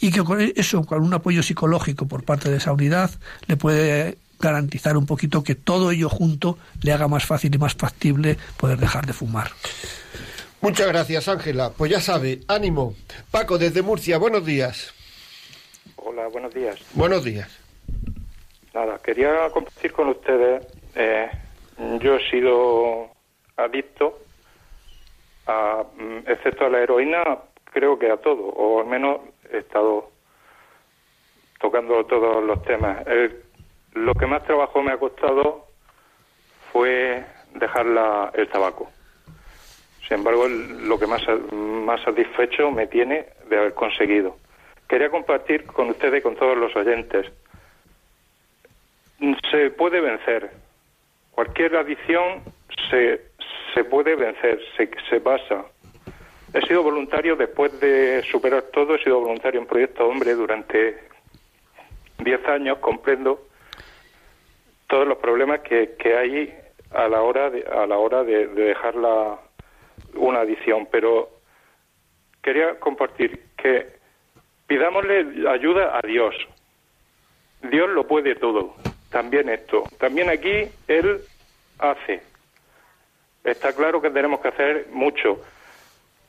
[0.00, 3.10] Y que con eso, con un apoyo psicológico por parte de esa unidad,
[3.46, 7.74] le puede garantizar un poquito que todo ello junto le haga más fácil y más
[7.74, 9.50] factible poder dejar de fumar.
[10.60, 11.70] Muchas gracias, Ángela.
[11.76, 12.94] Pues ya sabe, ánimo.
[13.30, 14.92] Paco, desde Murcia, buenos días.
[15.96, 16.76] Hola, buenos días.
[16.94, 17.48] Buenos días.
[18.74, 20.64] Nada, quería compartir con ustedes.
[20.94, 21.28] Eh,
[22.00, 23.11] yo he sido
[23.56, 24.18] adicto,
[25.46, 27.22] a, mm, excepto a la heroína,
[27.64, 30.10] creo que a todo, o al menos he estado
[31.60, 33.04] tocando todos los temas.
[33.94, 35.66] lo que más trabajo me ha costado
[36.72, 37.24] fue
[37.54, 37.86] dejar
[38.34, 38.90] el tabaco.
[40.08, 41.22] Sin embargo, lo que más,
[41.52, 44.36] más satisfecho me tiene de haber conseguido.
[44.88, 47.30] Quería compartir con ustedes y con todos los oyentes.
[49.50, 50.50] Se puede vencer.
[51.30, 52.42] Cualquier adicción
[52.90, 53.31] se,
[53.74, 55.64] se puede vencer, se, se pasa.
[56.54, 60.98] He sido voluntario después de superar todo, he sido voluntario en Proyecto Hombre durante
[62.18, 63.46] 10 años, comprendo
[64.86, 66.54] todos los problemas que, que hay
[66.90, 69.38] a la hora de, a la hora de, dejar la,
[70.14, 71.30] una adicción, pero
[72.42, 73.86] quería compartir que
[74.66, 76.34] pidámosle ayuda a Dios.
[77.62, 78.74] Dios lo puede todo,
[79.10, 79.84] también esto.
[79.98, 81.20] También aquí Él
[81.78, 82.22] hace.
[83.44, 85.40] Está claro que tenemos que hacer mucho,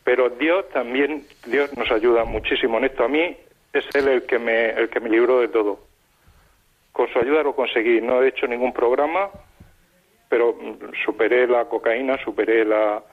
[0.04, 3.04] pero Dios también, Dios nos ayuda muchísimo en esto.
[3.04, 3.38] A mí
[3.72, 5.80] es Él el que me, el que me libró de todo.
[6.92, 8.02] Con su ayuda lo conseguí.
[8.02, 9.30] No he hecho ningún programa,
[10.30, 10.58] pero
[11.06, 13.04] superé la cocaína, superé la,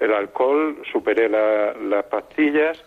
[0.00, 2.82] el alcohol, superé las pastillas,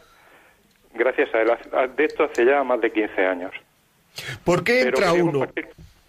[0.93, 1.95] gracias a él.
[1.95, 3.51] De esto hace ya más de 15 años.
[4.43, 5.47] ¿Por qué entra uno?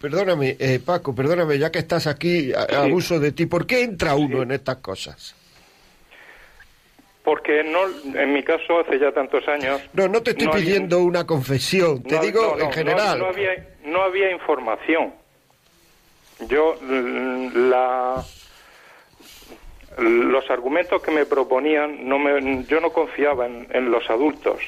[0.02, 4.42] Perdóname, eh, Paco, perdóname, ya que estás aquí, abuso de ti, ¿por qué entra uno
[4.42, 5.36] en estas cosas?
[7.22, 9.80] Porque no, en mi caso, hace ya tantos años...
[9.92, 13.20] No, no te estoy pidiendo una confesión, te digo en general.
[13.20, 15.14] No, había, no había información.
[16.48, 18.24] Yo la
[19.98, 24.58] los argumentos que me proponían no me, yo no confiaba en, los adultos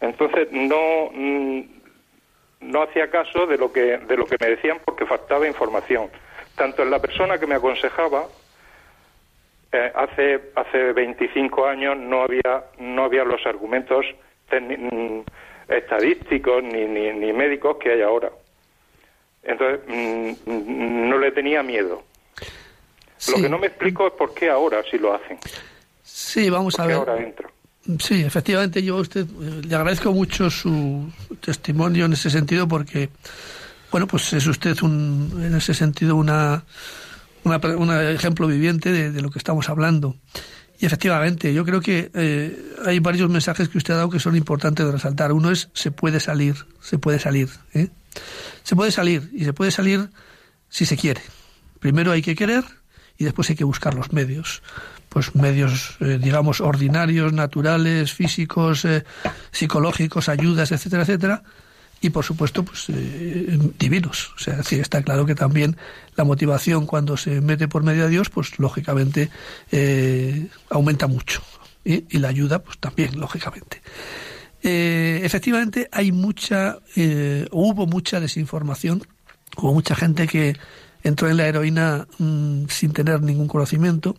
[0.00, 1.10] entonces no
[2.62, 6.10] no hacía caso de lo que de lo que me decían porque faltaba información
[6.56, 8.26] tanto en la persona que me aconsejaba
[9.72, 14.06] eh, hace hace 25 años no había no había los argumentos
[15.68, 18.30] estadísticos ni, ni médicos que hay ahora
[19.42, 22.04] entonces, mm, no le tenía miedo.
[23.28, 25.38] Lo que no me explico es por qué ahora sí lo hacen.
[26.02, 26.96] Sí, vamos a ver.
[26.96, 27.50] ahora entro?
[27.98, 31.10] Sí, efectivamente, yo a usted eh, le agradezco mucho su
[31.40, 33.10] testimonio en ese sentido porque,
[33.90, 36.64] bueno, pues es usted un, en ese sentido una,
[37.44, 40.16] un ejemplo viviente de, lo que estamos hablando.
[40.78, 44.36] Y efectivamente, yo creo que eh, hay varios mensajes que usted ha dado que son
[44.36, 45.32] importantes de resaltar.
[45.32, 47.48] Uno es, se puede salir, se puede salir.
[47.74, 47.88] ¿eh?
[48.62, 50.10] Se puede salir y se puede salir
[50.68, 51.22] si se quiere.
[51.80, 52.64] Primero hay que querer
[53.18, 54.62] y después hay que buscar los medios.
[55.08, 59.04] Pues medios, eh, digamos, ordinarios, naturales, físicos, eh,
[59.50, 61.42] psicológicos, ayudas, etcétera, etcétera.
[62.00, 64.32] Y por supuesto, pues eh, divinos.
[64.34, 65.76] O sea, decir, está claro que también
[66.16, 69.30] la motivación cuando se mete por medio de Dios, pues lógicamente
[70.70, 71.42] aumenta mucho.
[71.84, 73.82] Y la ayuda, pues también, lógicamente.
[74.62, 79.02] Eh, efectivamente hay mucha, eh, hubo mucha desinformación,
[79.56, 80.56] hubo mucha gente que
[81.02, 84.16] entró en la heroína mm, sin tener ningún conocimiento.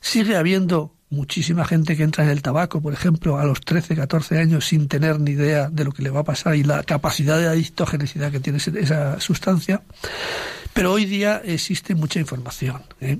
[0.00, 4.38] Sigue habiendo muchísima gente que entra en el tabaco, por ejemplo, a los 13, 14
[4.38, 7.38] años sin tener ni idea de lo que le va a pasar y la capacidad
[7.38, 9.82] de adictogenicidad que tiene esa sustancia.
[10.72, 12.82] Pero hoy día existe mucha información.
[13.00, 13.18] ¿eh?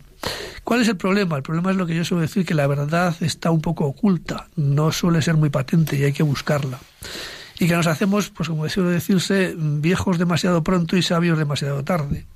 [0.63, 1.37] ¿Cuál es el problema?
[1.37, 4.49] El problema es lo que yo suelo decir, que la verdad está un poco oculta,
[4.55, 6.79] no suele ser muy patente y hay que buscarla.
[7.61, 12.27] Y que nos hacemos, pues como suele decirse, viejos demasiado pronto y sabios demasiado tarde.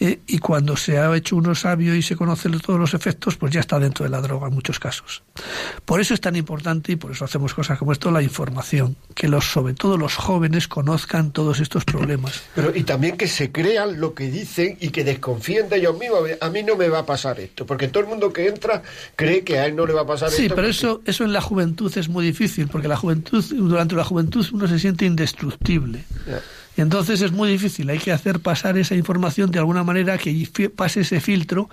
[0.00, 3.52] Eh, y cuando se ha hecho uno sabio y se conocen todos los efectos, pues
[3.52, 5.22] ya está dentro de la droga en muchos casos.
[5.84, 9.28] Por eso es tan importante y por eso hacemos cosas como esto, la información, que
[9.28, 12.42] los, sobre todo los jóvenes conozcan todos estos problemas.
[12.54, 16.20] Pero y también que se crean lo que dicen y que desconfíen de ellos mismos.
[16.40, 18.82] A mí no me va a pasar esto, porque todo el mundo que entra
[19.14, 20.42] cree que a él no le va a pasar esto.
[20.42, 24.04] Sí, pero eso, eso en la juventud es muy difícil, porque la juventud, durante la
[24.04, 26.04] juventud uno se siente indestructible.
[26.76, 31.00] Entonces es muy difícil, hay que hacer pasar esa información de alguna manera que pase
[31.00, 31.70] ese filtro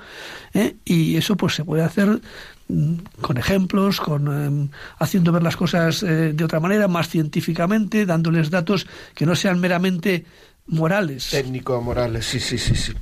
[0.54, 0.76] ¿eh?
[0.86, 2.22] y eso pues se puede hacer
[2.70, 8.06] mm, con ejemplos, con em, haciendo ver las cosas eh, de otra manera, más científicamente,
[8.06, 10.26] dándoles datos que no sean meramente
[10.68, 11.30] morales.
[11.30, 12.94] Técnico morales, sí, sí, sí, sí.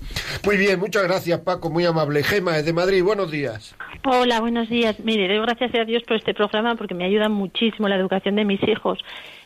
[0.45, 2.23] Muy bien, muchas gracias Paco, muy amable.
[2.23, 3.75] Gema, de Madrid, buenos días.
[4.03, 4.99] Hola, buenos días.
[4.99, 8.45] Mire, doy gracias a Dios por este programa porque me ayuda muchísimo la educación de
[8.45, 8.99] mis hijos.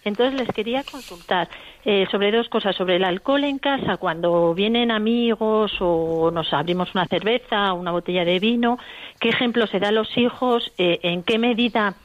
[0.06, 1.50] Entonces les quería consultar
[1.84, 6.94] eh, sobre dos cosas, sobre el alcohol en casa, cuando vienen amigos o nos abrimos
[6.94, 8.78] una cerveza, una botella de vino,
[9.20, 11.96] qué ejemplo se da a los hijos, eh, en qué medida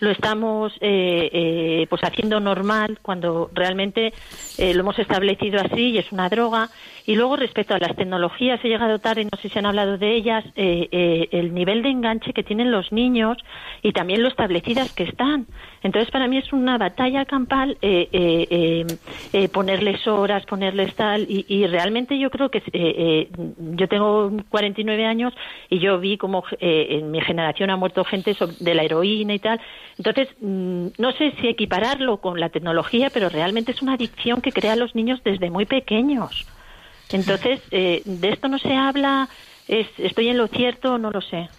[0.00, 4.12] lo estamos eh, eh, pues haciendo normal cuando realmente
[4.58, 6.70] eh, lo hemos establecido así y es una droga.
[7.06, 10.14] Y luego respecto a las tecnologías, he llegado tarde, no sé si han hablado de
[10.14, 13.38] ellas, el nivel de enganche que tienen los niños
[13.82, 15.46] y también lo establecidas que están.
[15.82, 17.78] Entonces para mí es una batalla campal
[19.52, 23.28] ponerles horas, ponerles tal y, y, realmente yo creo que
[23.58, 25.32] yo tengo 49 años
[25.68, 29.60] y yo vi como en mi generación ha muerto gente de la heroína y tal
[30.00, 34.50] entonces, mm, no sé si equipararlo con la tecnología, pero realmente es una adicción que
[34.50, 36.46] crea a los niños desde muy pequeños.
[37.10, 39.28] Entonces, eh, de esto no se habla,
[39.68, 41.50] ¿estoy en lo cierto o no lo sé?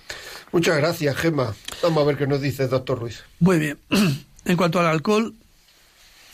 [0.52, 1.54] Muchas gracias, Gemma.
[1.84, 3.24] Vamos a ver qué nos dice el doctor Ruiz.
[3.40, 3.78] Muy bien.
[4.44, 5.36] En cuanto al alcohol,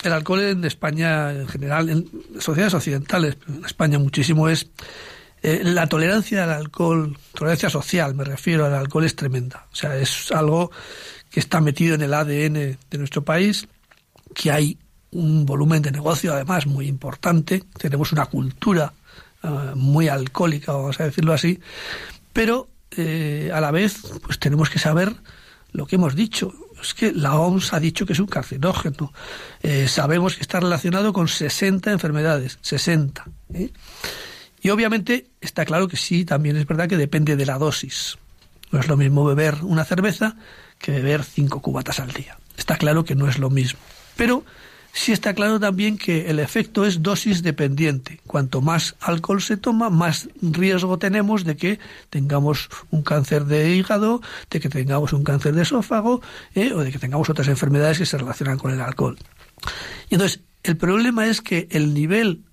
[0.02, 4.70] el alcohol en España en general, en sociedades occidentales, en España muchísimo, es
[5.44, 9.68] eh, la tolerancia al alcohol, tolerancia social, me refiero al alcohol, es tremenda.
[9.74, 10.72] O sea, es algo
[11.40, 12.54] está metido en el ADN
[12.90, 13.68] de nuestro país,
[14.34, 14.78] que hay
[15.12, 18.94] un volumen de negocio además muy importante, tenemos una cultura
[19.44, 21.60] eh, muy alcohólica, vamos a decirlo así,
[22.34, 25.16] pero eh, a la vez pues tenemos que saber
[25.72, 26.54] lo que hemos dicho.
[26.82, 29.12] Es que la OMS ha dicho que es un carcinógeno.
[29.64, 33.26] Eh, sabemos que está relacionado con 60 enfermedades, 60.
[34.62, 38.18] Y obviamente está claro que sí, también es verdad que depende de la dosis.
[38.72, 40.36] No es lo mismo beber una cerveza
[40.80, 42.38] que beber cinco cubatas al día.
[42.58, 43.80] Está claro que no es lo mismo.
[44.16, 44.44] Pero
[44.94, 48.20] sí está claro también que el efecto es dosis dependiente.
[48.26, 54.22] Cuanto más alcohol se toma, más riesgo tenemos de que tengamos un cáncer de hígado,
[54.50, 56.22] de que tengamos un cáncer de esófago
[56.56, 59.18] eh, o de que tengamos otras enfermedades que se relacionan con el alcohol.
[60.10, 62.44] Y entonces, el problema es que el nivel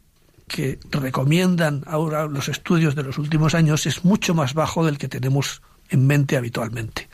[0.47, 5.09] que recomiendan ahora los estudios de los últimos años es mucho más bajo del que
[5.09, 7.09] tenemos en mente habitualmente.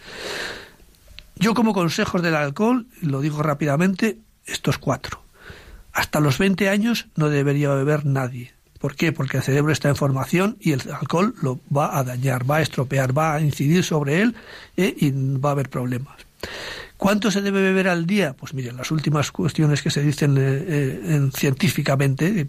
[1.40, 5.22] Yo como consejos del alcohol, lo digo rápidamente, estos cuatro.
[5.90, 8.52] Hasta los 20 años no debería beber nadie.
[8.78, 9.10] ¿Por qué?
[9.10, 12.60] Porque el cerebro está en formación y el alcohol lo va a dañar, va a
[12.60, 14.34] estropear, va a incidir sobre él
[14.76, 16.14] eh, y va a haber problemas.
[16.98, 18.34] ¿Cuánto se debe beber al día?
[18.34, 22.46] Pues miren, las últimas cuestiones que se dicen eh, eh, en, científicamente,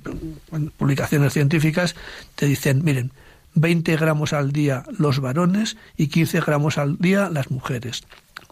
[0.52, 1.96] en publicaciones científicas,
[2.36, 3.14] te dicen, miren,
[3.56, 8.04] 20 gramos al día los varones y 15 gramos al día las mujeres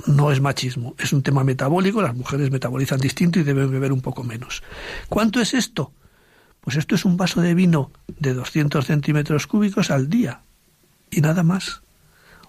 [0.07, 4.01] no es machismo, es un tema metabólico, las mujeres metabolizan distinto y deben beber un
[4.01, 4.63] poco menos.
[5.09, 5.91] ¿Cuánto es esto?
[6.61, 10.41] Pues esto es un vaso de vino de 200 centímetros cúbicos al día
[11.11, 11.81] y nada más.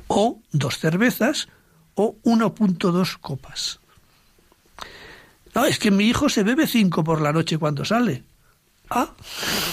[0.08, 1.48] O dos cervezas
[1.94, 3.80] o 1.2 copas.
[5.54, 8.24] No, es que mi hijo se bebe cinco por la noche cuando sale.
[8.88, 9.14] Ah,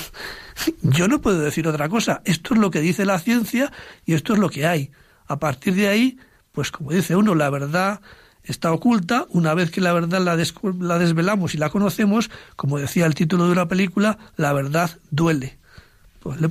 [0.82, 2.22] yo no puedo decir otra cosa.
[2.26, 3.72] Esto es lo que dice la ciencia
[4.06, 4.92] y esto es lo que hay.
[5.28, 6.18] A partir de ahí
[6.58, 8.02] pues como dice uno, la verdad
[8.44, 13.06] está oculta, una vez que la verdad la, la desvelamos y la conocemos, como decía
[13.06, 15.56] el título de una película, la verdad duele.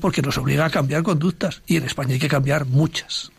[0.01, 3.33] Porque nos obliga a cambiar conductas y en España hay que cambiar muchas.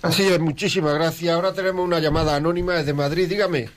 [0.00, 1.34] Así es, muchísimas gracias.
[1.34, 3.68] Ahora tenemos una llamada anónima desde Madrid, dígame.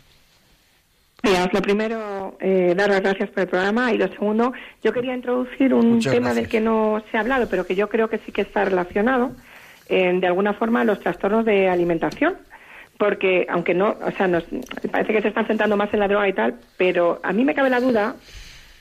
[1.23, 4.53] Mira, lo primero, eh, dar las gracias por el programa y lo segundo,
[4.83, 8.07] yo quería introducir un tema del que no se ha hablado, pero que yo creo
[8.07, 9.31] que sí que está relacionado,
[9.89, 12.35] de alguna forma los trastornos de alimentación.
[12.97, 14.43] Porque aunque no, o sea, nos,
[14.91, 17.55] parece que se están centrando más en la droga y tal, pero a mí me
[17.55, 18.15] cabe la duda,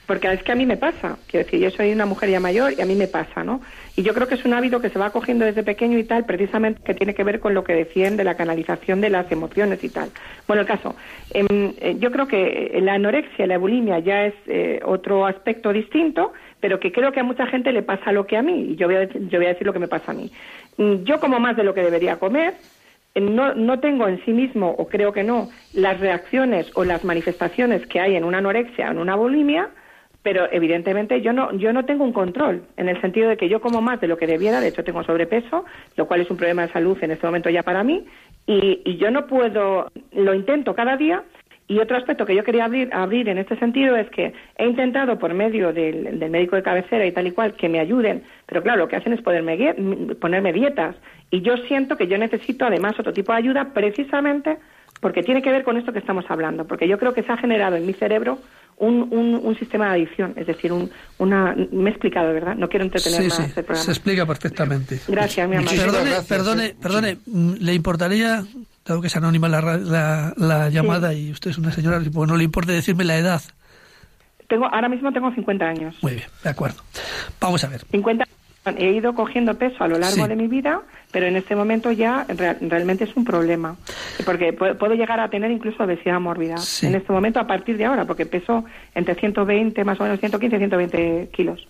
[0.09, 2.72] porque es que a mí me pasa, quiero decir, yo soy una mujer ya mayor
[2.72, 3.61] y a mí me pasa, ¿no?
[3.94, 6.24] Y yo creo que es un hábito que se va cogiendo desde pequeño y tal,
[6.24, 9.84] precisamente que tiene que ver con lo que decían de la canalización de las emociones
[9.84, 10.09] y tal.
[10.46, 10.96] Bueno, el caso,
[11.34, 16.32] em, eh, yo creo que la anorexia, la bulimia ya es eh, otro aspecto distinto,
[16.59, 18.86] pero que creo que a mucha gente le pasa lo que a mí, y yo
[18.86, 20.32] voy a, yo voy a decir lo que me pasa a mí.
[20.78, 22.54] Mm, yo como más de lo que debería comer,
[23.14, 27.04] eh, no, no tengo en sí mismo, o creo que no, las reacciones o las
[27.04, 29.68] manifestaciones que hay en una anorexia o en una bulimia,
[30.22, 33.60] pero evidentemente yo no, yo no tengo un control, en el sentido de que yo
[33.60, 35.64] como más de lo que debiera, de hecho tengo sobrepeso,
[35.96, 38.04] lo cual es un problema de salud en este momento ya para mí,
[38.46, 41.24] y, y yo no puedo, lo intento cada día,
[41.68, 45.18] y otro aspecto que yo quería abrir, abrir en este sentido es que he intentado
[45.18, 48.78] por medio del, médico de cabecera y tal y cual que me ayuden, pero claro,
[48.78, 49.74] lo que hacen es ponerme,
[50.18, 50.96] ponerme dietas
[51.30, 54.56] y yo siento que yo necesito además otro tipo de ayuda precisamente
[55.02, 57.36] porque tiene que ver con esto que estamos hablando, porque yo creo que se ha
[57.36, 58.38] generado en mi cerebro
[58.78, 61.54] un, un, sistema de adicción, es decir, un, una...
[61.72, 62.54] Me he explicado, ¿verdad?
[62.54, 63.84] No quiero entretener más el programa.
[63.84, 65.00] Se explica perfectamente.
[65.08, 65.70] Gracias, mi amor.
[65.70, 67.18] Perdone, perdone, perdone,
[67.60, 68.44] ¿le importaría
[68.88, 72.44] dado que es anónima la, la, llamada y usted es una señora, pues no le
[72.44, 73.42] importa decirme la edad.
[74.48, 75.96] Tengo, ahora mismo tengo 50 años.
[76.02, 76.82] Muy bien, de acuerdo.
[77.38, 77.82] Vamos a ver.
[77.90, 78.24] 50
[78.76, 80.28] He ido cogiendo peso a lo largo Sí.
[80.28, 83.76] de mi vida, pero en este momento ya re- realmente es un problema.
[84.24, 86.56] Porque pu- puedo llegar a tener incluso obesidad mórbida.
[86.58, 86.86] Sí.
[86.86, 88.64] En este momento, a partir de ahora, porque peso
[88.94, 91.66] entre 120, más o menos 115 y 120 kilos.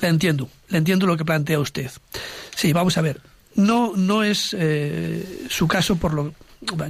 [0.00, 1.90] Le entiendo, le entiendo lo que plantea usted.
[2.54, 3.20] Sí, vamos a ver.
[3.56, 6.32] No, no es eh, su caso por lo.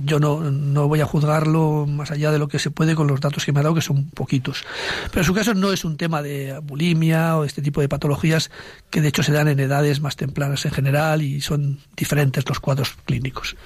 [0.04, 3.20] Yo no, no voy a juzgarlo más allá de lo que se puede con los
[3.20, 4.64] datos que me ha dado, que son poquitos.
[5.10, 8.50] Pero su caso no es un tema de bulimia o este tipo de patologías
[8.90, 12.60] que de hecho se dan en edades más tempranas en general y son diferentes los
[12.60, 13.56] cuadros clínicos.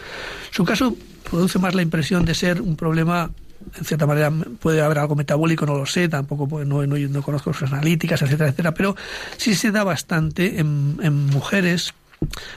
[0.51, 0.97] Su caso
[1.31, 3.31] produce más la impresión de ser un problema
[3.79, 7.23] en cierta manera puede haber algo metabólico, no lo sé, tampoco pues, no, no, no
[7.23, 8.97] conozco sus analíticas, etcétera, etcétera, pero
[9.37, 11.95] sí se da bastante en, en mujeres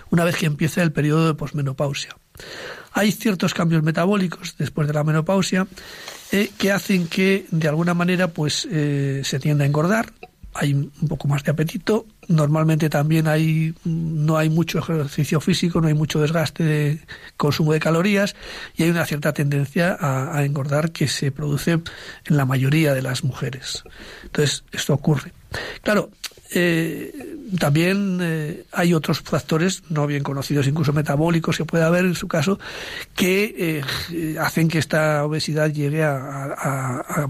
[0.09, 2.15] una vez que empieza el periodo de posmenopausia.
[2.97, 5.67] Hay ciertos cambios metabólicos después de la menopausia
[6.31, 10.13] eh, que hacen que de alguna manera pues eh, se tienda a engordar,
[10.53, 15.89] hay un poco más de apetito, normalmente también hay no hay mucho ejercicio físico, no
[15.89, 16.99] hay mucho desgaste de
[17.35, 18.33] consumo de calorías
[18.77, 23.25] y hay una cierta tendencia a, engordar que se produce en la mayoría de las
[23.25, 23.83] mujeres.
[24.23, 25.33] Entonces, esto ocurre.
[25.83, 26.11] Claro,
[26.53, 32.15] eh, también eh, hay otros factores no bien conocidos, incluso metabólicos, que puede haber en
[32.15, 32.59] su caso,
[33.15, 37.27] que eh, hacen que esta obesidad llegue a,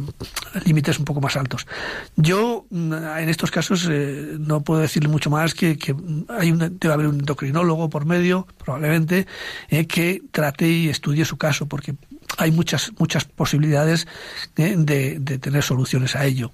[0.65, 1.67] límites un poco más altos.
[2.15, 5.95] Yo, en estos casos, eh, no puedo decirle mucho más que, que
[6.29, 9.27] hay un, debe haber un endocrinólogo por medio, probablemente,
[9.87, 11.95] que trate y estudie su caso, porque
[12.37, 14.07] hay muchas muchas posibilidades
[14.55, 16.51] de, de, de tener soluciones a ello.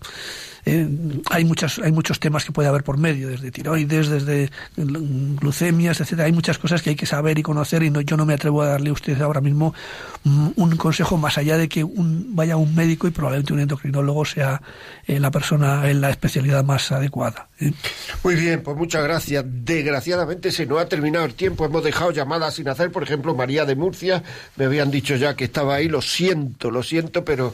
[0.66, 0.88] Eh,
[1.30, 6.26] hay muchas hay muchos temas que puede haber por medio desde tiroides desde glucemias etcétera.
[6.26, 8.62] Hay muchas cosas que hay que saber y conocer y no, yo no me atrevo
[8.62, 9.74] a darle a usted ahora mismo
[10.24, 14.62] un consejo más allá de que un, vaya un médico y probablemente un endocrinólogo sea
[15.08, 17.74] eh, la persona en la especialidad más adecuada ¿eh?
[18.24, 19.44] muy bien pues muchas gracias.
[19.48, 21.66] Desgraciadamente se nos ha terminado el tiempo.
[21.66, 22.92] Hemos dejado llamadas sin hacer.
[22.92, 24.24] Por ejemplo María de Murcia
[24.56, 25.88] me habían dicho ya que estaba ahí.
[25.88, 27.54] Lo siento lo siento pero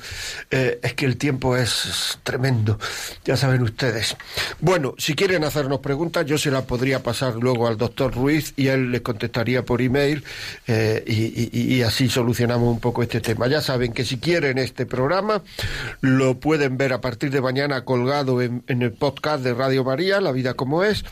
[0.52, 2.80] eh, es que el tiempo es tremendo
[3.26, 4.16] ya saben ustedes.
[4.60, 8.68] Bueno, si quieren hacernos preguntas, yo se las podría pasar luego al doctor Ruiz y
[8.68, 10.24] él les contestaría por email
[10.68, 13.48] eh, y, así solucionamos un poco este tema.
[13.48, 15.44] Ya saben que si quieren este programa,
[16.02, 20.20] lo pueden ver a partir de mañana colgado en, en el podcast de Radio María,
[20.22, 21.06] La Vida como es,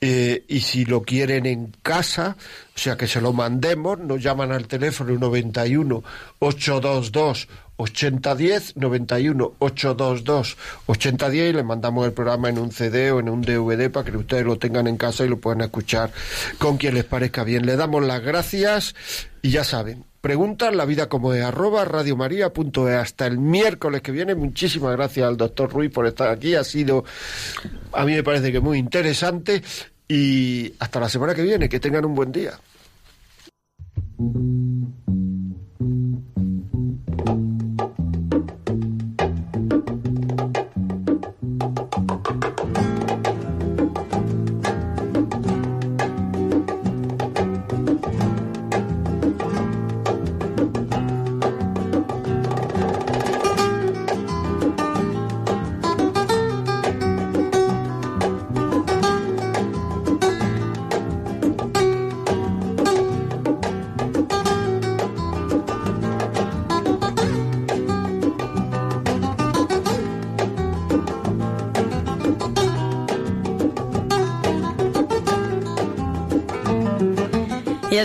[0.00, 2.36] eh, y si lo quieren en casa,
[2.74, 6.02] o sea que se lo mandemos, nos llaman al teléfono 91
[6.40, 7.48] 822
[7.82, 10.56] 8010 91 822
[10.86, 14.16] 8010 y le mandamos el programa en un CD o en un DVD para que
[14.16, 16.10] ustedes lo tengan en casa y lo puedan escuchar
[16.58, 17.66] con quien les parezca bien.
[17.66, 18.94] Le damos las gracias
[19.42, 24.34] y ya saben, preguntan la vida como es arroba radiomaria.es hasta el miércoles que viene.
[24.34, 26.54] Muchísimas gracias al doctor Ruiz por estar aquí.
[26.54, 27.04] Ha sido,
[27.92, 29.62] a mí me parece que muy interesante
[30.08, 31.68] y hasta la semana que viene.
[31.68, 32.52] Que tengan un buen día.